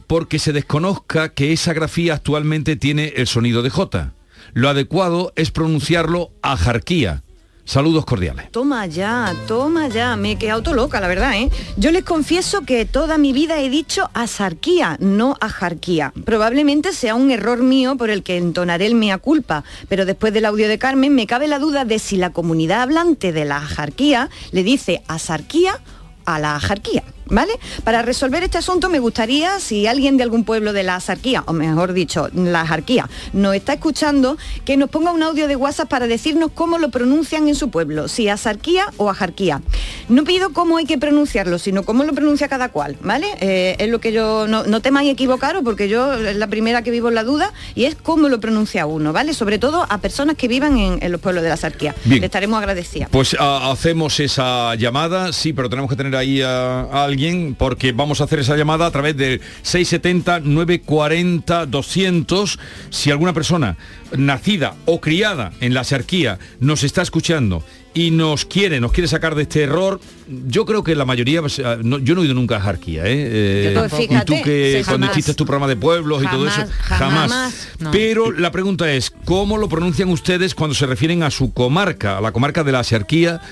[0.07, 4.12] porque se desconozca que esa grafía actualmente tiene el sonido de J.
[4.53, 7.23] Lo adecuado es pronunciarlo a jarquía.
[7.65, 8.51] Saludos cordiales.
[8.51, 11.49] Toma ya, toma ya, me he quedado todo loca, la verdad, ¿eh?
[11.77, 16.12] Yo les confieso que toda mi vida he dicho asarquía, no ajarquía.
[16.25, 20.45] Probablemente sea un error mío por el que entonaré el mea culpa, pero después del
[20.45, 24.29] audio de Carmen me cabe la duda de si la comunidad hablante de la ajarquía
[24.51, 25.81] le dice asarquía
[26.25, 27.05] a la ajarquía.
[27.26, 27.52] ¿Vale?
[27.85, 31.52] Para resolver este asunto me gustaría, si alguien de algún pueblo de la Asarquía, o
[31.52, 36.06] mejor dicho, la Ajarquía, nos está escuchando, que nos ponga un audio de WhatsApp para
[36.06, 39.62] decirnos cómo lo pronuncian en su pueblo, si Asarquía o Ajarquía.
[40.08, 43.26] No pido cómo hay que pronunciarlo, sino cómo lo pronuncia cada cual, ¿vale?
[43.40, 46.90] Eh, es lo que yo, no, no temáis equivocaros, porque yo es la primera que
[46.90, 49.32] vivo en la duda, y es cómo lo pronuncia uno, ¿vale?
[49.32, 51.94] Sobre todo a personas que vivan en, en los pueblos de la Asarquía.
[52.04, 52.20] Bien.
[52.20, 53.08] Le estaremos agradecidas.
[53.11, 57.92] Pues a- hacemos esa llamada, sí, pero tenemos que tener ahí a, a alguien porque
[57.92, 62.59] vamos a hacer esa llamada a través del 670-940-200.
[62.90, 63.77] Si alguna persona
[64.16, 69.35] nacida o criada en la Sarquía nos está escuchando y nos quiere, nos quiere sacar
[69.35, 70.01] de este error,
[70.46, 71.42] yo creo que la mayoría,
[71.83, 73.12] no- yo no he ido nunca a Jarquía, ¿eh?
[73.14, 73.75] Eh,
[74.09, 75.18] y tú que sí, cuando jamás.
[75.18, 77.68] hiciste tu programa de pueblos y todo eso, Jamás, jamás.
[77.81, 77.90] No.
[77.90, 82.22] Pero la pregunta es, ¿cómo lo pronuncian ustedes cuando se refieren a su comarca, a
[82.22, 83.42] la comarca de la Xarquía?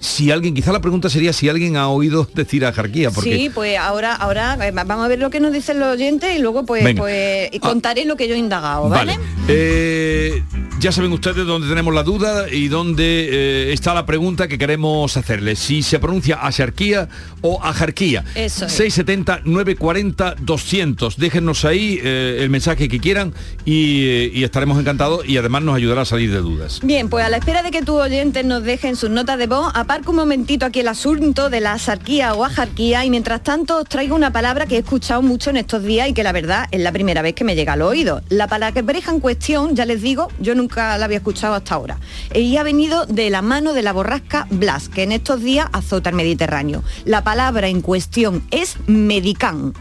[0.00, 3.50] Si alguien, quizá la pregunta sería si alguien ha oído decir a Jarquía, porque Sí,
[3.52, 6.64] pues ahora, ahora eh, vamos a ver lo que nos dicen los oyentes y luego
[6.64, 9.16] pues, pues y contaré lo que yo he indagado, ¿vale?
[9.16, 9.24] Vale.
[9.48, 10.42] Eh,
[10.78, 15.16] ya saben ustedes dónde tenemos la duda y dónde eh, está la pregunta que queremos
[15.16, 15.56] hacerle.
[15.56, 17.08] Si se pronuncia Axarquía
[17.40, 18.24] o Ajarquía.
[18.36, 18.72] Eso es.
[18.72, 21.16] 670 940 200.
[21.16, 23.34] Déjennos ahí eh, el mensaje que quieran
[23.64, 26.80] y, y estaremos encantados y además nos ayudará a salir de dudas.
[26.84, 29.72] Bien, pues a la espera de que tus oyentes nos dejen sus notas de voz,
[29.88, 33.88] aparco un momentito aquí el asunto de la asarquía o ajarquía y mientras tanto os
[33.88, 36.82] traigo una palabra que he escuchado mucho en estos días y que la verdad es
[36.82, 38.20] la primera vez que me llega al oído.
[38.28, 41.96] La palabreja en cuestión, ya les digo, yo nunca la había escuchado hasta ahora.
[42.34, 46.10] Y ha venido de la mano de la borrasca Blas, que en estos días azota
[46.10, 46.84] el Mediterráneo.
[47.06, 49.72] La palabra en cuestión es medicán.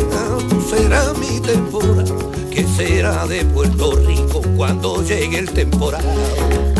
[0.00, 2.04] Tú serás mi temporada.
[2.50, 6.02] ¿Qué será de Puerto Rico cuando llegue el temporal?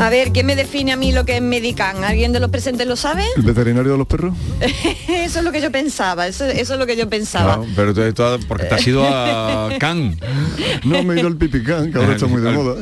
[0.01, 2.03] A ver, ¿quién me define a mí lo que es medicán?
[2.03, 3.25] ¿Alguien de los presentes lo sabe?
[3.37, 4.35] ¿El veterinario de los perros?
[5.09, 7.57] eso es lo que yo pensaba, eso, eso es lo que yo pensaba.
[7.59, 10.17] No, pero tú- tú- porque te has ido a Cannes.
[10.85, 12.77] No, me he ido al pipicán, que ahora está muy de moda.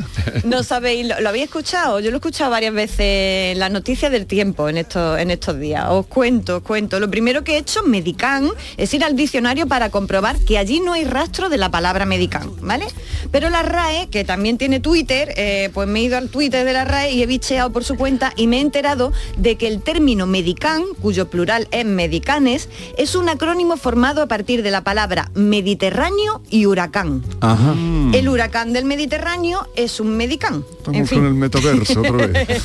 [0.45, 3.01] No sabéis, lo, lo habéis escuchado, yo lo he escuchado varias veces
[3.55, 5.87] en las noticias del tiempo en estos, en estos días.
[5.91, 6.99] Os cuento, os cuento.
[7.01, 10.93] Lo primero que he hecho, medicán, es ir al diccionario para comprobar que allí no
[10.95, 12.87] hay rastro de la palabra medicán, ¿vale?
[13.31, 16.73] Pero la RAE, que también tiene Twitter, eh, pues me he ido al Twitter de
[16.73, 19.83] la RAE y he bicheado por su cuenta y me he enterado de que el
[19.83, 25.31] término medicán, cuyo plural es medicanes, es un acrónimo formado a partir de la palabra
[25.35, 27.23] Mediterráneo y huracán.
[27.41, 27.75] Ajá.
[28.13, 30.65] El huracán del Mediterráneo es un medicán.
[30.79, 31.19] Estamos en fin.
[31.19, 32.49] con el metaverso otra vez.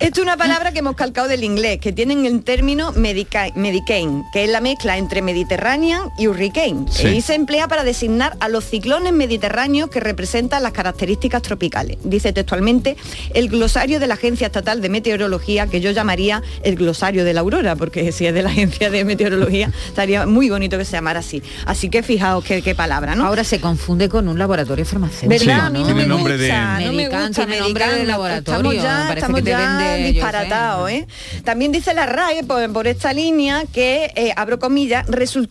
[0.00, 4.24] Esto es una palabra que hemos calcado del inglés, que tienen el término medica- Medicaine,
[4.32, 5.22] que es la mezcla entre
[5.66, 6.86] Mediterranean y Hurricane.
[6.90, 7.08] Sí.
[7.08, 11.98] Y se emplea para designar a los ciclones mediterráneos que representan las características tropicales.
[12.04, 12.96] Dice textualmente
[13.34, 17.40] el glosario de la Agencia Estatal de Meteorología, que yo llamaría el glosario de la
[17.40, 21.20] aurora, porque si es de la Agencia de Meteorología, estaría muy bonito que se llamara
[21.20, 21.42] así.
[21.66, 23.26] Así que fijaos qué, qué palabra, ¿no?
[23.26, 25.28] Ahora se confunde con un laboratorio farmacéutico.
[25.30, 25.44] ¿Verdad?
[25.44, 28.04] Sí, a mí no tiene me nombre de- gusta, no me gusta tiene nombre de
[28.04, 31.06] laboratorio, Estamos ya, estamos que ya disparatados, ¿eh?
[31.44, 35.06] También dice la RAE por, por esta línea que, eh, abro comillas,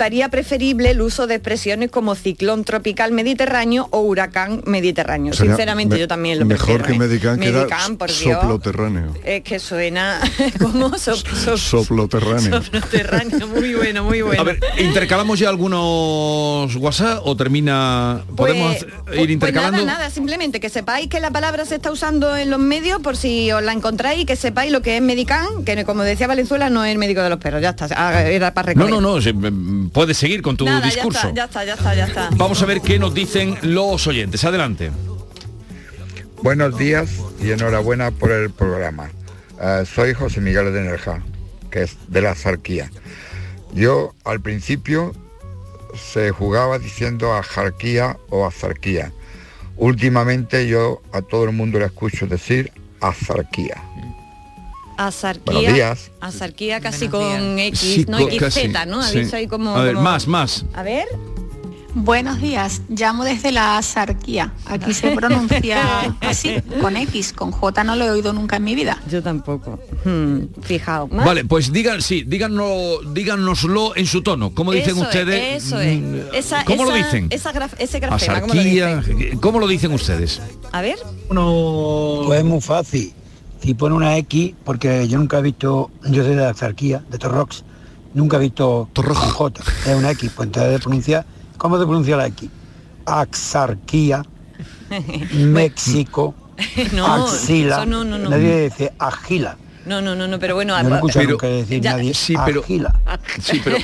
[0.05, 5.33] resultaría preferible el uso de expresiones como ciclón tropical mediterráneo o huracán mediterráneo.
[5.33, 7.19] Sinceramente me- yo también lo Mejor prefiero, que ¿eh?
[7.39, 8.19] Que era Medicam, por Dios.
[8.39, 9.13] soploterráneo.
[9.23, 10.19] Es que suena
[10.61, 12.61] como sop- sop- Soploterráneo.
[12.61, 13.47] soploterráneo.
[13.47, 14.41] Muy bueno, muy bueno.
[14.41, 18.21] A ver, ¿intercalamos ya algunos WhatsApp o termina...
[18.35, 19.77] ¿Podemos Pues- hacer- ir intercalando?
[19.77, 23.01] Pues nada, nada, simplemente que sepáis que la palabra se está usando en los medios
[23.01, 26.27] por si os la encontráis y que sepáis lo que es Medicam, que como decía
[26.27, 29.01] Valenzuela no es el médico de los perros, ya está, ah, era para No, no,
[29.01, 29.19] no,
[29.95, 31.29] puedes seguir con tu Nada, ya discurso.
[31.29, 32.29] está, ya está, ya está, ya está.
[32.33, 34.43] Vamos a ver qué nos dicen los oyentes.
[34.43, 34.91] Adelante.
[36.43, 37.09] Buenos días
[37.41, 39.09] y enhorabuena por el programa.
[39.61, 41.23] Eh, soy José Miguel de Nerja,
[41.71, 42.91] que es de la Zarquía.
[43.73, 45.13] Yo al principio
[45.95, 49.13] se jugaba diciendo ajarquía o azarquía.
[49.77, 52.69] Últimamente yo a todo el mundo le escucho decir
[52.99, 53.81] azarquía.
[54.97, 58.99] Azarquía, azarquía casi con X, Sí, no XZ, casi, ¿no?
[59.01, 59.19] Ha sí.
[59.21, 60.65] dicho ahí como, A ver, como- más, más.
[60.73, 61.05] A ver.
[61.97, 64.51] Buenos días, llamo desde la Azarquía.
[64.65, 68.75] Aquí se pronuncia así, con X, con J no lo he oído nunca en mi
[68.75, 69.01] vida.
[69.09, 69.79] Yo tampoco.
[70.61, 71.09] fijaos.
[71.09, 74.53] Vale, pues digan, sí, díganos, díganoslo en su tono.
[74.53, 75.63] ¿Cómo dicen Eso es, ustedes?
[75.63, 75.97] eso es.
[76.01, 77.27] Mm, Esa- ¿Cómo lo dicen?
[77.29, 79.37] esa graf- ese grafema, ¿cómo lo Asarquía, dicen?
[79.39, 80.41] ¿cómo lo dicen ustedes?
[80.73, 80.97] A ver.
[81.29, 83.13] Pues es muy fácil.
[83.61, 87.17] Si pone una X, porque yo nunca he visto, yo soy de la Zarquía, de
[87.17, 87.63] Torrox,
[88.13, 91.25] nunca he visto con J, es una X, pues entonces de pronunciar,
[91.57, 92.49] ¿cómo se pronuncia la X?
[93.05, 94.23] Axarquía,
[95.33, 96.35] México,
[96.93, 98.29] No, axila, eso no, no, no.
[98.29, 99.57] nadie dice agila.
[99.85, 102.33] No, no, no, no, pero bueno, no he ah, escuchado nunca decir ya- nadie Sí,
[102.45, 102.99] pero- agila.
[103.41, 103.77] Sí, pero,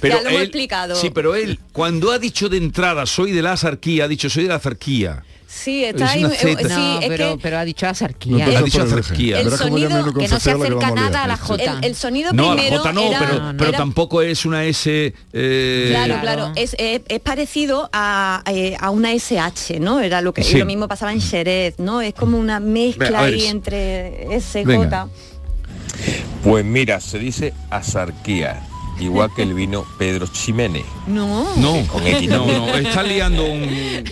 [0.00, 0.94] pero ya lo hemos él- explicado.
[0.96, 4.44] Sí, pero él, cuando ha dicho de entrada soy de la azarquía, ha dicho soy
[4.44, 5.22] de la azarquía.
[5.56, 6.24] Sí, está Es ahí.
[6.24, 6.68] una eh, Z.
[6.68, 8.44] sí, No, es pero, que pero ha dicho azarquía.
[8.46, 9.40] ha dicho azarquía.
[9.40, 11.62] el sonido que no se acerca nada a la J.
[11.78, 14.44] El, el sonido No, a la primero J no, era, pero, pero era- tampoco es
[14.44, 15.14] una S...
[15.32, 20.00] eh, Claro, claro, es, es- es parecido a, eh, a una SH, ¿no?
[20.00, 20.58] Era lo que Sí.
[20.58, 22.00] lo mismo pasaba en Jerez, ¿no?
[22.02, 24.64] Es como una mezcla Venga, ahí entre SJ.
[24.66, 25.08] Venga.
[26.42, 28.66] Pues mira, se dice azarquía,
[29.00, 30.84] igual que el vino Pedro Ximénez.
[31.06, 31.54] No.
[31.56, 33.68] No, Con X no, no, está liando un...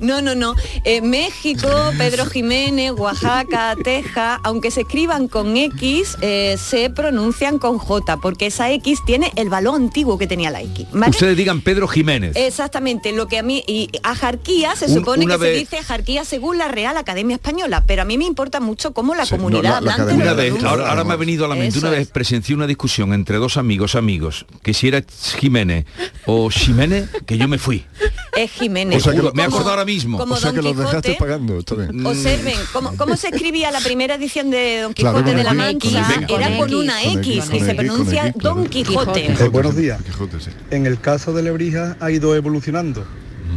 [0.00, 0.54] No, no, no.
[0.84, 7.78] Eh, México, Pedro Jiménez, Oaxaca, Texas, aunque se escriban con X, eh, se pronuncian con
[7.78, 10.86] J, porque esa X tiene el valor antiguo que tenía la X.
[10.92, 11.10] ¿vale?
[11.10, 12.32] Ustedes digan Pedro Jiménez.
[12.36, 16.24] Exactamente, lo que a mí, y ajarquía se Un- supone que vez- se dice ajarquía
[16.24, 19.62] según la Real Academia Española, pero a mí me importa mucho cómo la Sí, comunidad
[19.62, 20.70] no, la- la hablante academia lo Una vez, pronuncia.
[20.70, 23.36] ahora, ahora me ha venido a la mente, Eso una vez presencié una discusión entre
[23.36, 25.02] dos amigos, amigos, que si era
[25.38, 25.84] Jiménez
[26.26, 27.84] o Jiménez, que yo me fui.
[28.36, 28.96] Es Jiménez.
[28.96, 30.16] O sea que lo- me acordado ahora mismo.
[30.18, 32.06] como o sea Don que los dejaste pagando, está bien.
[32.06, 36.16] Observen, ¿cómo, cómo se escribía la primera edición de Don Quijote de la Mancha?
[36.28, 38.56] Era con X, una X, X, y se pronuncia X, claro.
[38.56, 39.22] Don Quijote.
[39.26, 40.00] Quijote, buenos días.
[40.02, 40.50] Quijote, sí.
[40.70, 43.04] En el caso de Lebrija ha ido evolucionando.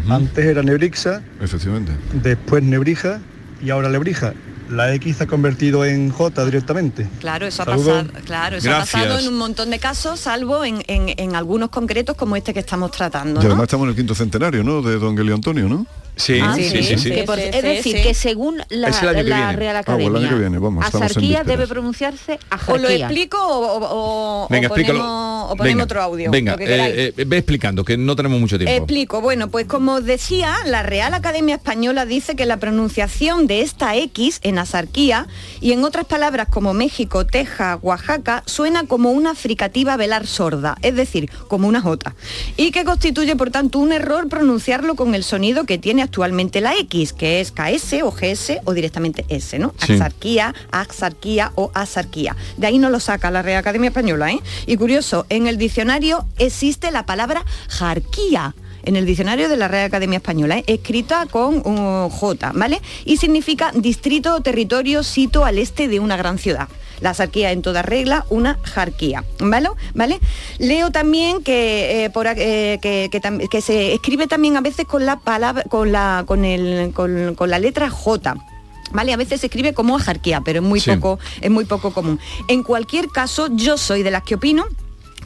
[0.09, 1.91] Antes era Nebrixa, Efectivamente.
[2.23, 3.21] después Nebrija
[3.63, 4.33] y ahora Lebrija.
[4.71, 7.07] La X se ha convertido en J directamente.
[7.19, 10.83] Claro, eso ha pasado, claro, eso ha pasado en un montón de casos, salvo en,
[10.87, 13.39] en- en algunos concretos como este que estamos tratando.
[13.41, 13.49] Y ¿no?
[13.49, 14.81] además estamos en el quinto centenario, ¿no?
[14.81, 15.85] De Don Gelio Antonio, ¿no?
[16.21, 17.11] Sí, Ah, sí, sí, sí.
[17.11, 18.03] Que por- Sí, es decir, sí.
[18.03, 19.53] que según la, Es el año que la viene.
[19.53, 21.47] Real Ah, bueno, el Academia, año que viene, vamos, estamos en azarquía vísperas.
[21.47, 23.05] debe pronunciarse ¿O lo ajarquía.
[23.07, 24.99] explico o, o- o Venga, explícalo.
[24.99, 26.31] ponemos, o ponemos Venga, otro audio?
[26.31, 26.95] Venga, lo que queráis.
[26.95, 28.75] eh, eh, ve explicando, que no tenemos mucho tiempo.
[28.75, 29.21] Explico.
[29.21, 34.39] Bueno, pues como decía, la Real Academia Española dice que la pronunciación de esta X
[34.43, 35.27] en asarquía
[35.59, 40.95] y en otras palabras como México, Texas, Oaxaca, suena como una fricativa velar sorda, es
[40.95, 42.13] decir, como una J.
[42.57, 46.75] Y que constituye, por tanto, un error pronunciarlo con el sonido que tiene actualmente la
[46.75, 49.73] X, que es KS o GS o directamente S, ¿no?
[49.77, 49.93] Sí.
[49.93, 52.35] Axarquía, axarquía o asarquía.
[52.57, 54.41] De ahí no lo saca la Real Academia Española, ¿eh?
[54.65, 58.53] Y curioso, en el diccionario existe la palabra jarquía
[58.83, 60.65] en el diccionario de la Real Academia Española, ¿eh?
[60.67, 62.81] escrita con uh, J, ¿vale?
[63.05, 66.67] Y significa distrito o territorio sito al este de una gran ciudad.
[67.01, 69.69] La sarquía en toda regla, una jarquía, ¿vale?
[69.93, 70.19] ¿Vale?
[70.59, 74.85] Leo también que, eh, por, eh, que, que tam- que se escribe también a veces
[74.85, 78.35] con la palabra, con la, con el, con, con la letra J.
[78.93, 79.13] ¿Vale?
[79.13, 80.91] A veces se escribe como ajarquía, pero es muy Sí.
[80.91, 82.19] poco, es muy poco común.
[82.49, 84.65] En cualquier caso, yo soy de las que opino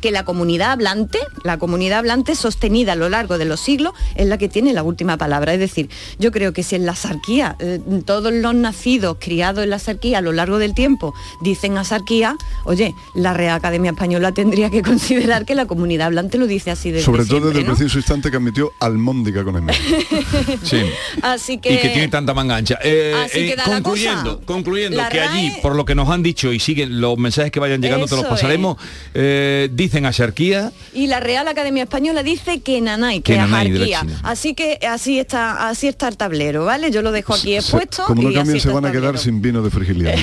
[0.05, 4.27] que la comunidad hablante, la comunidad hablante sostenida a lo largo de los siglos, es
[4.27, 5.51] la que tiene la última palabra.
[5.51, 5.89] Es decir,
[6.19, 10.19] yo creo que si en la sarquía eh, todos los nacidos, criados en la sarquía
[10.19, 15.43] a lo largo del tiempo dicen asarquía, oye, la Real Academia Española tendría que considerar
[15.43, 17.75] que la comunidad hablante lo dice así desde Sobre todo siempre, desde el ¿no?
[17.75, 19.73] preciso instante que admitió almóndiga con M.
[20.61, 20.81] Sí.
[21.23, 21.73] Así que...
[21.73, 22.77] y que tiene tanta manga ancha.
[22.83, 24.45] Eh, Así eh, concluyendo, cosa.
[24.45, 27.59] concluyendo La que allí, por lo que nos han dicho y siguen los mensajes que
[27.59, 28.77] vayan llegando, te los pasaremos,
[29.15, 34.05] eh, dicen asarquía, Y la Real Academia Española dice que nanay, Que que nanay ajarquía.
[34.23, 36.91] Así que así está, así está el tablero, ¿vale?
[36.91, 38.03] Yo lo dejo aquí Se- expuesto.
[38.05, 40.21] como no cambien se van a quedar sin vino de frigiliano.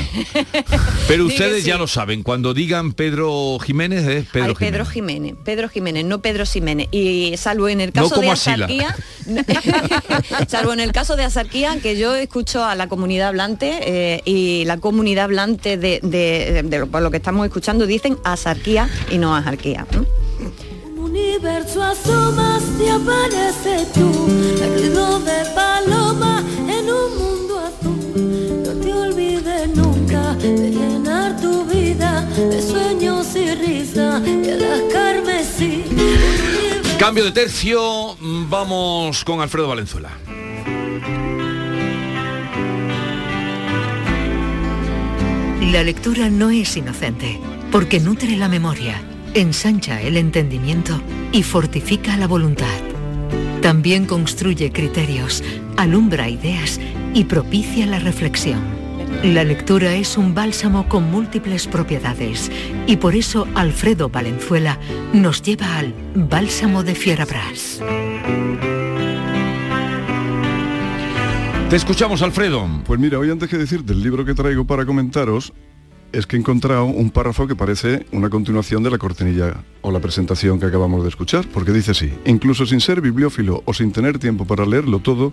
[1.09, 4.71] pero ustedes ya lo saben, cuando digan Pedro Jiménez es Pedro Ay, Jiménez.
[4.73, 6.89] Pedro Jiménez, Pedro Jiménez, no Pedro Ximénez.
[6.91, 8.67] Y salvo en el No caso como de Asila.
[8.67, 8.97] Asarquía,
[10.49, 14.65] salvo en el caso de Asarquía, que yo escucho a la comunidad hablante eh, y
[14.67, 19.19] la comunidad hablante de, de- de lo, por lo que estamos escuchando dicen Asarquía y
[19.19, 19.62] no Ajarquía.
[19.93, 20.05] ¿No?
[20.97, 24.11] Un universo asomas y aparece tú,
[24.75, 28.65] ruido de paloma en un mundo azul.
[28.65, 35.85] No te olvides nunca de llenar tu vida de sueños y risa a las carmesí.
[36.99, 38.17] Cambio de tercio,
[38.49, 40.11] vamos con Alfredo Valenzuela.
[45.73, 47.41] La lectura no es inocente,
[47.71, 49.01] porque nutre la memoria,
[49.35, 51.01] ensancha el entendimiento
[51.33, 52.67] y fortifica la voluntad.
[53.61, 55.43] También construye criterios,
[55.77, 56.81] alumbra ideas
[57.15, 58.61] y propicia la reflexión.
[59.23, 62.51] La lectura es un bálsamo con múltiples propiedades
[62.87, 64.79] y por eso Alfredo Valenzuela
[65.13, 67.81] nos lleva al Bálsamo de Fierabras.
[71.71, 72.69] Te escuchamos, Alfredo.
[72.85, 75.53] Pues mira, hoy antes que decir del libro que traigo para comentaros,
[76.13, 80.01] es que he encontrado un párrafo que parece una continuación de la cortinilla o la
[80.01, 84.19] presentación que acabamos de escuchar, porque dice así, incluso sin ser bibliófilo o sin tener
[84.19, 85.33] tiempo para leerlo todo,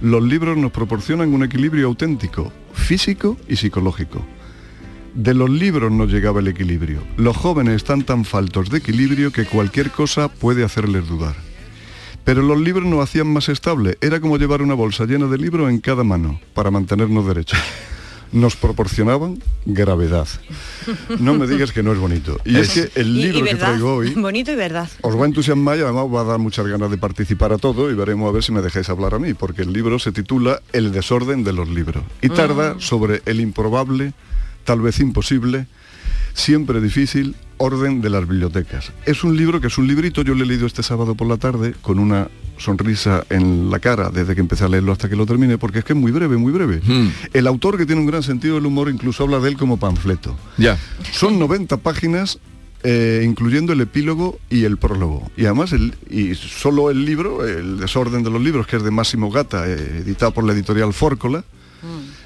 [0.00, 4.24] los libros nos proporcionan un equilibrio auténtico, físico y psicológico.
[5.14, 7.02] De los libros nos llegaba el equilibrio.
[7.16, 11.34] Los jóvenes están tan faltos de equilibrio que cualquier cosa puede hacerles dudar.
[12.24, 13.98] Pero los libros nos hacían más estable.
[14.00, 17.58] Era como llevar una bolsa llena de libros en cada mano para mantenernos derechos.
[18.32, 20.28] Nos proporcionaban gravedad.
[21.18, 22.38] No me digas que no es bonito.
[22.44, 24.88] Y es que el Y- y libro que traigo hoy Bonito y verdad.
[25.02, 27.58] os va a entusiasmar y además os va a dar muchas ganas de participar a
[27.58, 30.12] todo y veremos a ver si me dejáis hablar a mí, porque el libro se
[30.12, 34.12] titula El desorden de los libros y tarda sobre el improbable,
[34.64, 35.66] tal vez imposible,
[36.34, 38.92] siempre difícil orden de las bibliotecas.
[39.04, 41.36] Es un libro que es un librito, yo lo he leído este sábado por la
[41.36, 45.26] tarde con una sonrisa en la cara desde que empecé a leerlo hasta que lo
[45.26, 46.80] terminé, porque es que es muy breve, muy breve.
[47.32, 50.36] El autor que tiene un gran sentido del humor incluso habla de él como panfleto.
[50.56, 50.78] Ya.
[51.12, 52.38] Son 90 páginas
[52.82, 55.30] eh, incluyendo el epílogo y el prólogo.
[55.36, 58.90] Y además, el, y solo el libro, El desorden de los libros, que es de
[58.90, 61.44] Máximo Gata, eh, editado por la editorial Fórcola,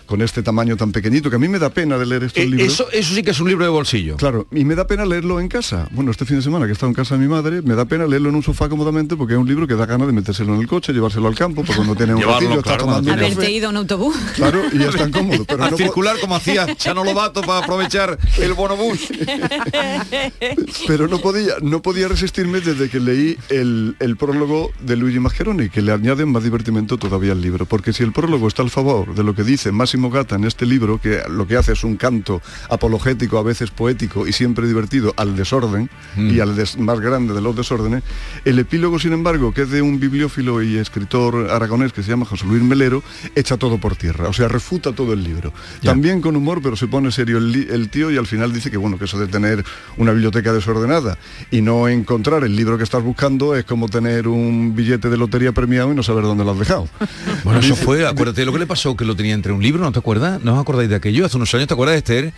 [0.06, 2.46] con este tamaño tan pequeñito, que a mí me da pena de leer estos Eh,
[2.46, 2.66] libros.
[2.72, 4.16] eso, eso sí que es un libro de bolsillo.
[4.16, 5.88] Claro, y me da pena leerlo en casa.
[5.92, 7.84] Bueno, este fin de semana que he estado en casa de mi madre, me da
[7.84, 10.54] pena leerlo en un sofá cómodamente porque es un libro que da ganas de metérselo
[10.54, 13.18] en el coche, llevárselo al campo, porque cuando tiene un Llevarlo, ratillo, está tomando un
[13.18, 14.16] Haberte ido en autobús.
[14.34, 15.44] Claro, y es tan cómodo.
[15.44, 19.08] Pero a no circular como hacía Chano Lobato para aprovechar el bonobús.
[20.86, 25.68] pero no podía, no podía resistirme desde que leí el, el prólogo de Luigi Mascheroni,
[25.68, 27.66] que le añade más divertimento todavía al libro.
[27.66, 30.66] Porque si el prólogo está al favor de lo que dice Máximo Gata en este
[30.66, 35.14] libro, que lo que hace es un canto apologético, a veces poético y siempre divertido
[35.16, 38.02] al desorden y al des- más grande de los desórdenes,
[38.44, 42.26] el epílogo, sin embargo, que es de un bibliófilo y escritor aragonés que se llama
[42.26, 43.04] José Luis Melero,
[43.36, 45.52] echa todo por tierra, o sea, refuta todo el libro.
[45.84, 48.98] También con humor, pero se pone serio el, tío y al final dice que bueno,
[48.98, 49.64] que eso de tener
[49.96, 51.18] una biblioteca desordenada
[51.52, 55.52] y no encontrar el libro que estás buscando es como tener un billete de lotería
[55.52, 56.88] premiado y no saber dónde lo has dejado.
[57.44, 59.83] Bueno, eso fue, acuérdate de lo que le pasó, que lo tenía entre un libro,
[59.84, 60.42] ¿no te acuerdas?
[60.42, 61.24] ¿No os acordáis de aquello?
[61.26, 62.32] Hace unos años, ¿te acuerdas de Esther?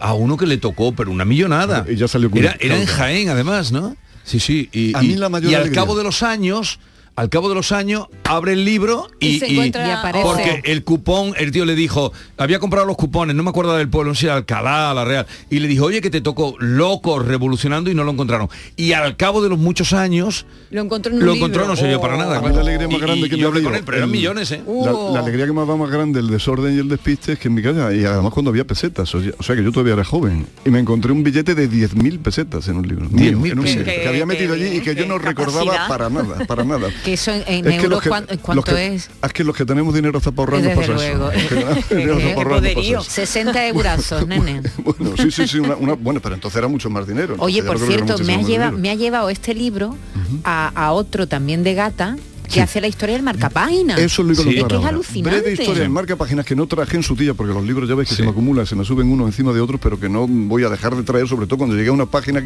[0.00, 1.84] A uno que le tocó, pero una millonada.
[1.88, 2.86] Y ya salió Era, era en.
[2.86, 3.96] Jaén, además, ¿no?
[4.24, 4.68] Sí, sí.
[4.72, 6.78] Y, A mí y- la mayor y al cabo de los años,
[7.18, 10.24] al cabo de los años, abre el libro y, Y se encuentra- Y aparece.
[10.24, 13.88] porque el cupón, el tío le dijo, había comprado los cupones, no me acuerdo del
[13.88, 16.54] pueblo, no sé si era Alcalá, La Real, y le dijo, oye, que te tocó
[16.60, 18.48] loco revolucionando y no lo encontraron.
[18.76, 21.46] Y al cabo de los muchos años, Lo encontró en un lo libro.
[21.48, 22.40] encontró, no sirvió para nada.
[22.40, 23.84] La alegría más Y- grande y- que y me yo ha hablé con dado él,
[23.84, 24.62] pero eran millones, ¿eh?
[24.84, 27.48] La, la alegría que me dado más grande, el desorden y el despiste es que
[27.48, 29.94] en mi casa, y además cuando había pesetas, o sea, o sea, que yo todavía
[29.94, 33.08] era joven, y me encontré un billete de 10.000 pesetas en un libro.
[33.10, 33.86] mío, 10.000 en un pesetas.
[33.88, 35.58] libro, que había metido allí y que yo no capacidad.
[35.64, 36.88] recordaba para nada, para nada.
[37.08, 39.10] Que eso en, en Es que euros, los que- ¿cuán- los ¿cuánto que- es?
[39.22, 41.18] Es que los que tenemos dinero hasta para ahorrar nos Desde pasa eso.
[41.18, 41.30] luego.
[42.98, 43.02] Eso.
[43.02, 44.62] 60 eurazos, nene.
[44.78, 47.36] Bueno, sí, sí, sí, una, una- bueno, pero entonces era mucho más dinero.
[47.38, 49.96] Oye, entonces por cierto, me ha, lleva- me ha llevado este libro
[50.44, 52.16] a, a otro también de gata
[52.52, 53.96] que hace la historia del marcapágina.
[53.98, 55.40] Eso lo Es que es alucinante.
[55.40, 57.94] Breve historia en marca páginas que no traje en su tía porque los libros ya
[57.94, 60.26] ves que se me acumulan, se me suben unos encima de otros, pero que no
[60.26, 62.42] voy a dejar de traer, sobre todo cuando llegué a una página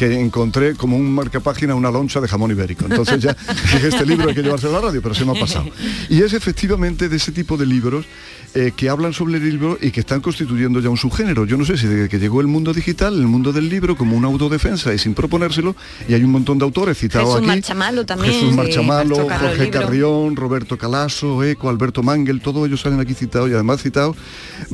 [0.00, 2.86] que encontré como un marca página una loncha de jamón ibérico.
[2.86, 3.36] Entonces ya
[3.74, 5.66] dije, este libro hay que llevárselo a la radio, pero se me ha pasado.
[6.08, 8.06] Y es efectivamente de ese tipo de libros
[8.54, 11.44] eh, que hablan sobre el libro y que están constituyendo ya un subgénero.
[11.44, 14.16] Yo no sé si desde que llegó el mundo digital, el mundo del libro como
[14.16, 15.76] una autodefensa y sin proponérselo,
[16.08, 17.46] y hay un montón de autores citados Jesús aquí.
[17.46, 18.32] Marchamalo también.
[18.32, 19.70] Jesús sí, Marchamalo, Carlos Jorge.
[19.70, 24.16] Carrión, Roberto Calaso, Eco, Alberto Mangel, todos ellos salen aquí citados y además citados,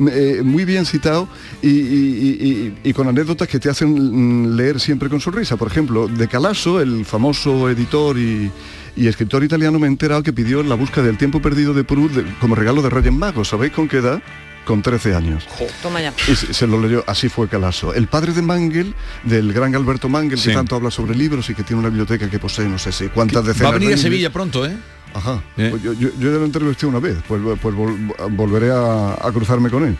[0.09, 1.27] eh, muy bien citados
[1.61, 5.57] y, y- y- y con anécdotas que te hacen mm, leer siempre con sonrisa.
[5.57, 8.51] Por ejemplo, de Calaso, el famoso editor y,
[8.95, 12.15] y escritor italiano, me he enterado que pidió la búsqueda del tiempo perdido de Proust
[12.15, 13.49] de- como regalo de Reyes Magos.
[13.49, 14.21] ¿Sabéis con qué edad?
[14.65, 15.47] Con 13 años.
[15.81, 16.13] Toma ya.
[16.27, 17.93] Y se, se lo leyó, así fue Calaso.
[17.93, 18.93] El padre de Mangel,
[19.23, 20.49] del gran Alberto Mangel, Sí.
[20.49, 23.07] que tanto habla sobre libros y que tiene una biblioteca que posee no sé si
[23.07, 23.97] cuántas decenas Va a venir de a.
[23.97, 24.75] Sevilla pronto, ¿eh?
[25.13, 25.41] Ajá.
[25.55, 29.31] Pues yo, yo- yo ya lo entrevisté una vez, pues, pues vol- volveré a, a
[29.31, 29.97] cruzarme con él.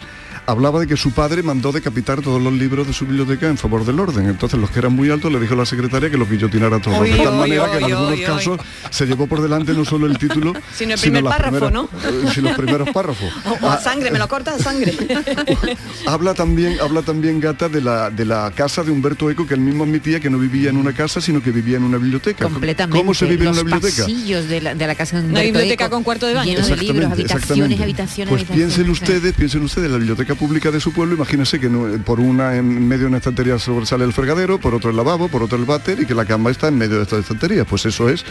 [0.47, 3.83] Hablaba de que su padre mandó decapitar todos los libros de su biblioteca en favor
[3.85, 4.27] del orden.
[4.29, 6.97] Entonces los que eran muy altos le dijo a la secretaria que los guillotinara todos.
[6.99, 9.73] Oy, de tal oy, manera que en oy, algunos oy, casos se llevó por delante
[9.73, 13.29] no solo el título, Sino el primer párrafo, primeras- eh, sino los primeros párrafos.
[13.61, 14.93] O, o a sangre, me lo cortas a sangre.
[16.05, 19.59] Habla también, habla también Gata de la, de la casa de Humberto Eco, que él
[19.59, 22.45] mismo admitía que no vivía en una casa, sino que vivía en una biblioteca.
[22.45, 22.97] Completamente.
[22.99, 24.03] ¿Cómo se vive Los en una biblioteca?
[24.03, 26.53] pasillos de la, de la casa de Una Humberto biblioteca Eco, con cuarto de baño.
[26.53, 27.83] Lleno de libros, Exactamente, habitaciones, exactamente.
[27.83, 28.75] habitaciones, Pues habitaciones.
[28.75, 32.55] piensen ustedes, piensen ustedes, la biblioteca pública de su pueblo, imagínense que no- por una
[32.55, 35.65] en medio de una estantería sobresale el fregadero, por otro el lavabo, por otro el
[35.65, 37.67] váter y que la cama está en medio de estas estanterías.
[37.69, 38.23] Pues eso es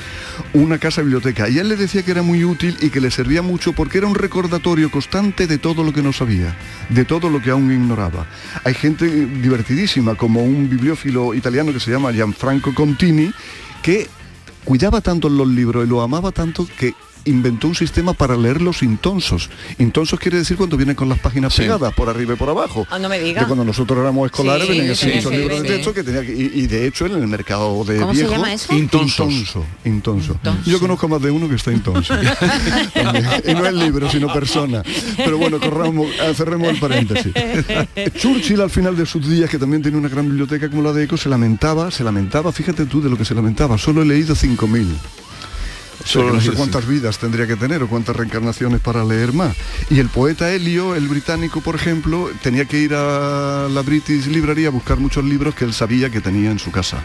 [0.55, 1.49] una casa biblioteca.
[1.49, 4.07] Y él le decía que era muy útil y que le servía mucho porque era
[4.07, 6.57] un recordatorio constante de todo lo que no sabía,
[6.89, 8.27] de todo lo que aún ignoraba.
[8.65, 13.33] Hay gente divertidísima, como un bibliófilo italiano que se llama Gianfranco Contini,
[13.83, 14.09] que
[14.65, 16.95] cuidaba tanto los libros y lo amaba tanto que
[17.27, 19.51] inventó un sistema para leerlos intonsos.
[19.79, 22.87] Intonsos quiere decir cuando vienen con las páginas pegadas por arriba y por abajo.
[22.91, 23.47] Ah, no me De diga.
[23.47, 25.74] cuando nosotros éramos escolares Sí, venían esos que- libros de sí.
[25.74, 28.33] texto que tenía que, y, y de hecho en el mercado de ¿Cómo se viejo
[28.33, 28.74] llama eso?
[28.74, 29.29] intonso
[29.85, 32.14] intonso yo conozco más de uno que está intonso
[33.47, 34.83] y no es libro sino persona
[35.16, 37.33] pero bueno corramos cerremos el paréntesis
[38.18, 41.05] Churchill al final de sus días que también tenía una gran biblioteca como la de
[41.05, 44.35] Eco se lamentaba se lamentaba fíjate tú de lo que se lamentaba solo he leído
[44.35, 45.01] 5000 o sea,
[46.07, 49.57] Solo no sé cuántas vidas tendría que tener o cuántas reencarnaciones para leer más.
[49.91, 54.67] Y el poeta Helio, el británico, por ejemplo, tenía que ir a la British Library
[54.67, 57.03] a buscar muchos libros que él sabía que tenía en su casa.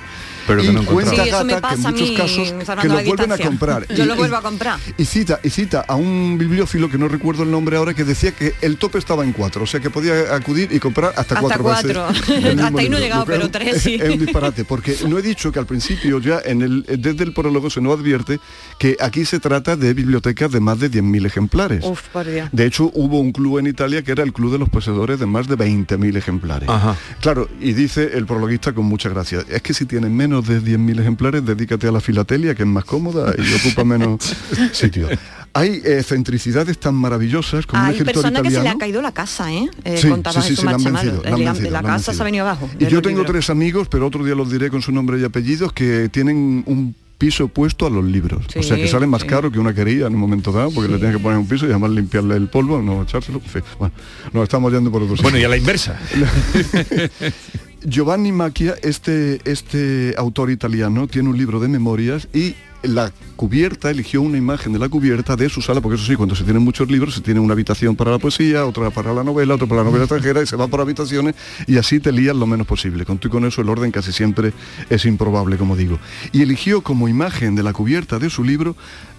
[0.47, 2.87] Pero que y no cuenta Sí, eso me Gata que en muchos mí, casos que
[2.89, 3.87] los vuelven a comprar.
[3.93, 4.79] Yo Y- lo vuelvo a comprar.
[4.97, 8.31] y cita, y cita a un bibliófilo que no recuerdo el nombre ahora que decía
[8.31, 11.39] que el tope estaba en cuatro, o sea que podía acudir y comprar hasta, Hasta
[11.41, 12.07] cuatro, cuatro.
[12.07, 12.59] veces.
[12.59, 13.95] Hasta ahí no he llegado, lo pero es- tres sí.
[14.01, 17.33] Es un disparate, porque no he dicho que al principio ya en el desde el
[17.33, 18.39] prólogo se nos advierte
[18.79, 21.83] que aquí se trata de bibliotecas de más de 10.000 ejemplares.
[21.85, 22.49] Uf, por Dios.
[22.51, 25.25] De hecho, hubo un club en Italia que era el club de los poseedores de
[25.25, 26.69] más de 20.000 ejemplares.
[26.69, 26.95] Ajá.
[27.21, 30.99] Claro, y dice el prologuista con mucha gracia, es que si tienes menos de 10.000
[30.99, 34.19] ejemplares, dedícate a la filatelia, que es más cómoda y ocupa menos
[34.71, 35.07] sitio.
[35.53, 39.11] Hay eh, centricidades tan maravillosas como un Hay personas que se le ha caído la
[39.11, 39.69] casa, ¿eh?
[39.83, 42.13] Eh, Sí, sí, sí, sí, la han vencido, la han vencido, la la han casa
[42.13, 42.69] se ha venido abajo.
[42.79, 43.33] Y yo tengo libros.
[43.33, 46.95] tres amigos, pero otro día los diré con su nombre y apellidos, que tienen un
[47.21, 48.43] piso puesto a los libros.
[48.57, 49.27] o sea que Sí, salen más sí.
[49.27, 51.67] caro que una quería en un momento dado, porque le tienen que poner un piso
[51.67, 53.39] y además limpiarle el polvo, no echárselo.
[53.77, 53.93] Bueno,
[54.33, 55.99] nos estamos yendo por otros Bueno, y a la inversa.
[57.83, 64.21] Giovanni Macchia, este, este autor italiano, tiene un libro de memorias y la cubierta, eligió
[64.21, 66.89] una imagen de la cubierta de su sala, porque eso sí, cuando se tienen muchos
[66.89, 69.85] libros, se tiene una habitación para la poesía, otra para la novela, otra para la
[69.89, 71.35] novela extranjera, y se va por habitaciones
[71.67, 73.05] y así te lías lo menos posible.
[73.05, 74.53] Con tú y con eso el orden casi siempre
[74.89, 75.99] es improbable, como digo.
[76.31, 78.75] Y eligió como imagen de la cubierta de su libro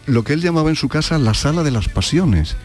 [0.06, 2.56] lo que él llamaba en su casa la sala de las pasiones,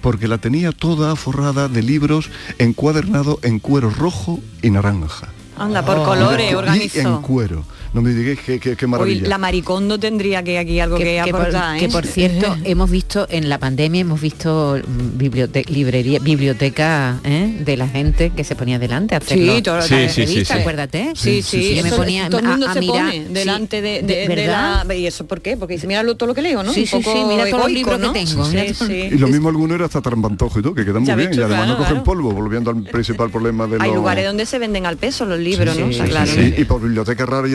[0.00, 5.28] porque la tenía toda forrada de libros encuadernados en cuero rojo y naranja.
[5.58, 7.22] Anda, por colores, Y en organizó.
[7.22, 7.64] cuero.
[7.92, 9.28] No me digáis qué, qué- qué Hoy maravilla.
[9.28, 11.80] la Maricondo tendría que aquí algo que, que, por, aportar, ¿eh?
[11.80, 17.56] que, por cierto hemos visto en la pandemia hemos visto mm, bibliote- librería biblioteca ¿eh?
[17.60, 20.52] de la gente que se ponía delante a hacer Sí, todo- Sí, sí, sí, sí.
[20.52, 23.80] acuérdate Sí, sí, que me ponía todo el mundo a se mirar, pone sí, delante
[23.82, 24.84] de, de- de ¿verdad?
[24.86, 24.94] la...
[24.94, 25.56] ¿Y eso por qué?
[25.56, 26.72] Porque dice, mira lo- todo lo que leo, ¿no?
[26.72, 28.92] Sí, Un sí, sí, mira todos los libros que tengo, Sí, mira sí.
[29.14, 31.30] Y lo mismo alguno era hasta trampantojo y todo, que quedan muy bien.
[31.32, 33.96] y además no cogen polvo, volviendo al principal problema de Hay los...
[33.96, 35.86] lugares donde se venden al peso los libro, ¿no?
[35.90, 37.54] Y por biblioteca rara y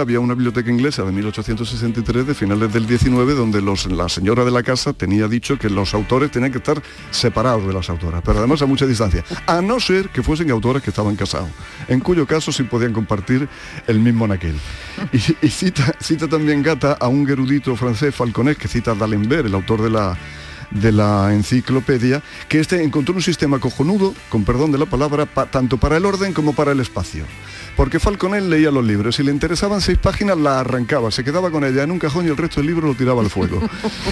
[0.00, 4.50] había una biblioteca inglesa de 1863 de finales del 19 donde los, la señora de
[4.50, 8.38] la casa tenía dicho que los autores tenían que estar separados de las autoras, pero
[8.38, 11.50] además a mucha distancia, a no ser que fuesen autores que estaban casados,
[11.88, 13.48] en cuyo caso sí podían compartir
[13.86, 14.56] el mismo naquel.
[15.12, 19.46] Y, y cita, cita también Gata a un erudito francés, Falconet, que cita a D'Alembert,
[19.46, 20.16] el autor de la
[20.70, 25.46] de la enciclopedia, que este encontró un sistema cojonudo, con perdón de la palabra, pa-
[25.46, 27.24] tanto para el orden como para el espacio.
[27.78, 31.62] Porque Falconet leía los libros, si le interesaban seis páginas la arrancaba, se quedaba con
[31.62, 33.62] ella en un cajón y el resto del libro lo tiraba al fuego.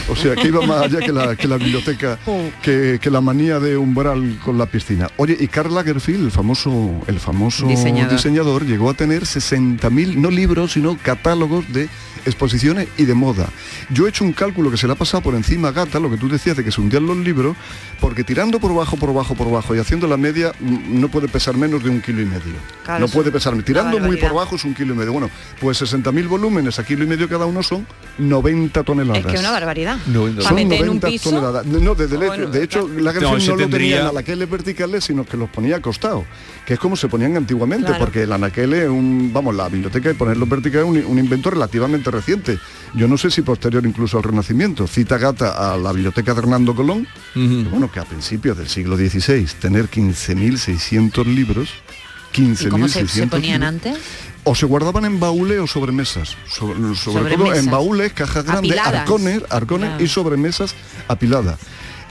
[0.09, 2.17] O sea, que iba más allá que la, que la biblioteca,
[2.63, 5.11] que, que la manía de umbral con la piscina.
[5.17, 8.13] Oye, y Karl Lagerfeld, el famoso, el famoso Diseñador.
[8.13, 11.89] diseñador, llegó a tener 60.000, no libros, sino catálogos de
[12.27, 13.49] exposiciones y de moda.
[13.91, 16.11] Yo he hecho un cálculo que se le ha pasado por encima a Gata, lo
[16.11, 17.57] que tú decías de que se hundían los libros,
[18.01, 21.29] porque tirando por bajo, por bajo, por bajo y haciendo la media, mm, no puede
[21.29, 22.55] pesar menos de un kilo y medio.
[22.85, 25.13] Claro, no puede pesar, tirando muy por bajo es un kilo y medio.
[25.13, 27.87] Bueno, pues 60.000 volúmenes a kilo y medio cada uno son
[28.19, 29.25] 90 toneladas.
[29.25, 29.97] Es que una barbaridad.
[30.05, 31.31] Son Para meter en un 90 piso.
[31.31, 31.67] toneladas.
[31.67, 34.51] No, desde el- Bueno, de hecho, la No, no, no lo tendría- tenía en anaqueles
[34.51, 36.25] verticales, sino que los ponía acostados,
[36.67, 38.05] que es como se ponían antiguamente, Claro.
[38.05, 41.49] porque el anaquel es un, vamos, la biblioteca y ponerlos verticales es un, un invento
[41.51, 42.59] relativamente reciente.
[42.95, 44.87] Yo no sé si posterior incluso al Renacimiento.
[44.89, 48.97] Cita Gata a la biblioteca de Hernando Colón, que, bueno, que a principios del siglo
[48.97, 51.69] XVI tener 15.600 libros,
[52.35, 53.99] ¿Y cómo se, 15.600 se ponían libros, antes?
[54.45, 56.37] o se guardaban en baúles o sobremesas.
[56.49, 57.65] Sobre, sobre Sobre todo mesas.
[57.65, 59.01] en baúles, cajas grandes, Apiladas.
[59.01, 60.05] arcones, arcones Claro.
[60.05, 60.75] y sobremesas
[61.09, 61.59] apiladas.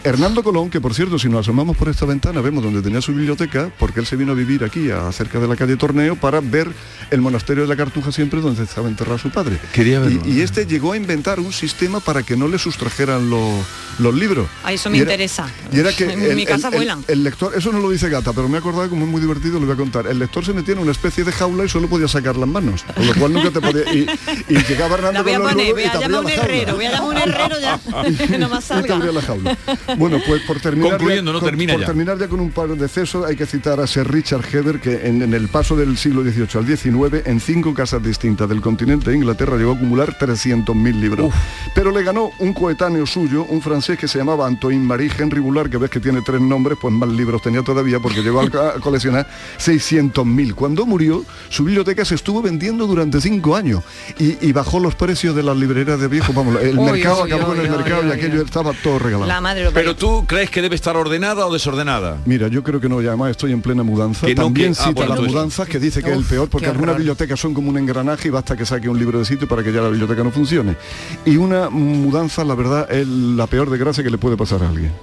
[0.06, 3.12] Hernando Colón, que por cierto, si nos asomamos por esta ventana, vemos donde tenía su
[3.14, 6.42] biblioteca, porque él se vino a vivir aquí, a- cerca de la calle Torneo, para
[6.42, 6.70] ver
[7.10, 9.58] el monasterio de la Cartuja siempre donde estaba enterrado su padre.
[9.74, 10.22] Quería verlo.
[10.26, 13.66] Y, y este llegó a inventar un sistema para que no le sustrajeran los,
[14.00, 14.48] los libros.
[14.64, 15.48] A eso me Y era- interesa.
[15.72, 17.04] y era que en el, mi casa el- el- vuelan.
[17.08, 19.60] el lector, eso no lo dice Gata, pero me he acordado como es muy divertido,
[19.60, 20.06] lo voy a contar.
[20.06, 22.84] El lector se metía en una especie de jaula y solo podía sacar las manos,
[22.96, 23.92] con lo cual nunca te podía.
[23.92, 24.08] Y,
[24.50, 27.02] y llegaba Hernando La voy a Colón voy a llamar un herrero, voy a llamar
[27.02, 27.80] a un herrero ya,
[28.28, 28.96] que no más Y te salga.
[28.98, 29.58] abría la jaula.
[30.06, 30.92] Bueno, pues por terminar.
[30.98, 31.86] Concluyendo, no con- termina por ya.
[31.88, 35.08] terminar ya con un par de cesos, hay que citar a Sir Richard Heber, que
[35.08, 39.10] en, en el paso del siglo XVIII al XIX, en cinco casas distintas del continente
[39.10, 41.34] de Inglaterra, llegó a acumular 300.000 libros.
[41.74, 45.70] Pero le ganó un coetáneo suyo, un francés que se llamaba Antoine Marie Henry Boulard,
[45.70, 48.74] que ves que tiene tres nombres, pues más libros tenía todavía, porque llegó a, a
[48.80, 49.28] coleccionar
[49.58, 50.54] 600.000.
[50.56, 53.84] Cuando murió, su biblioteca se estuvo vendiendo durante cinco años
[54.18, 56.34] y, y bajó los precios de las librerías de viejos.
[56.36, 58.74] Vamos, el Uy, mercado uy, acabó en uy, el uy, mercado uy, y aquello estaba
[58.84, 59.26] todo regalado.
[59.28, 62.18] La madre lo Pero tú crees que debe estar ordenada o desordenada?
[62.26, 64.26] Mira, yo creo que no, y además estoy en plena mudanza.
[64.26, 66.50] Que no, También que- ah, cita bueno, las mudanzas, que dice que es el peor,
[66.50, 69.48] porque algunas bibliotecas son como un engranaje y basta que saque un libro de sitio
[69.48, 70.76] para que ya la biblioteca no funcione.
[71.24, 74.92] Y una mudanza, la verdad, es la peor desgracia que le puede pasar a alguien.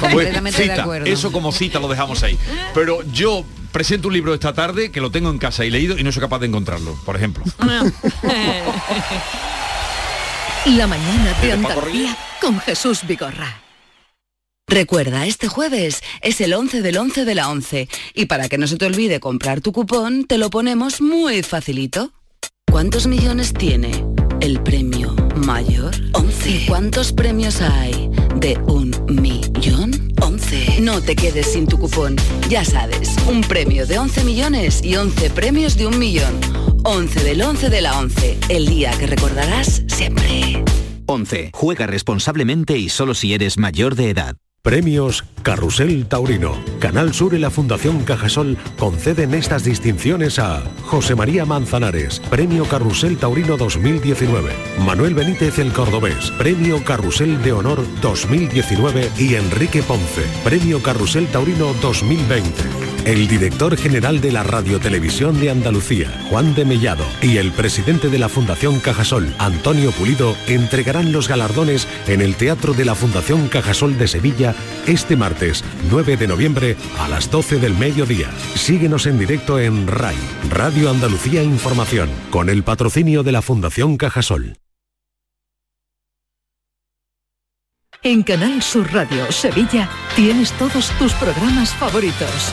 [0.00, 1.06] Pues, Completamente de cita, acuerdo.
[1.06, 2.38] eso como cita lo dejamos ahí.
[2.74, 6.04] Pero yo presento un libro esta tarde que lo tengo en casa y leído y
[6.04, 7.42] no soy capaz de encontrarlo, por ejemplo.
[10.66, 13.63] La mañana de Desde Paco Andalucía con Jesús Vigorra.
[14.66, 18.66] Recuerda, este jueves es el 11 del 11 de la 11 y para que no
[18.66, 22.12] se te olvide comprar tu cupón, te lo ponemos muy facilito.
[22.70, 24.04] ¿Cuántos millones tiene
[24.40, 25.94] el premio mayor?
[26.12, 26.50] 11.
[26.50, 30.12] ¿Y cuántos premios hay de un millón?
[30.20, 30.80] 11.
[30.80, 32.16] No te quedes sin tu cupón.
[32.48, 36.40] Ya sabes, un premio de 11 millones y 11 premios de un millón.
[36.84, 40.64] 11 del 11 de la 11, el día que recordarás siempre.
[41.06, 41.50] 11.
[41.52, 44.36] Juega responsablemente y solo si eres mayor de edad.
[44.64, 46.58] Premios Carrusel Taurino.
[46.80, 53.18] Canal Sur y la Fundación Cajasol conceden estas distinciones a José María Manzanares, Premio Carrusel
[53.18, 60.82] Taurino 2019, Manuel Benítez el Cordobés, Premio Carrusel de Honor 2019 y Enrique Ponce, Premio
[60.82, 62.83] Carrusel Taurino 2020.
[63.04, 68.18] El director general de la Radiotelevisión de Andalucía, Juan de Mellado, y el presidente de
[68.18, 73.98] la Fundación Cajasol, Antonio Pulido, entregarán los galardones en el Teatro de la Fundación Cajasol
[73.98, 74.54] de Sevilla
[74.86, 78.30] este martes 9 de noviembre a las 12 del mediodía.
[78.54, 80.16] Síguenos en directo en RAI,
[80.48, 84.56] Radio Andalucía Información, con el patrocinio de la Fundación Cajasol.
[88.02, 92.52] En Canal Sur Radio Sevilla tienes todos tus programas favoritos.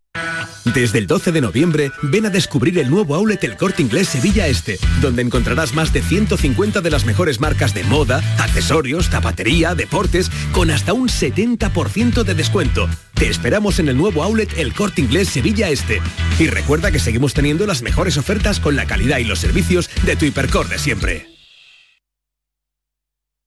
[0.73, 4.47] Desde el 12 de noviembre, ven a descubrir el nuevo outlet El Corte Inglés Sevilla
[4.47, 10.29] Este, donde encontrarás más de 150 de las mejores marcas de moda, accesorios, zapatería, deportes,
[10.53, 12.87] con hasta un 70% de descuento.
[13.15, 16.01] Te esperamos en el nuevo outlet El Corte Inglés Sevilla Este.
[16.39, 20.15] Y recuerda que seguimos teniendo las mejores ofertas con la calidad y los servicios de
[20.15, 21.30] tu hipercor de siempre.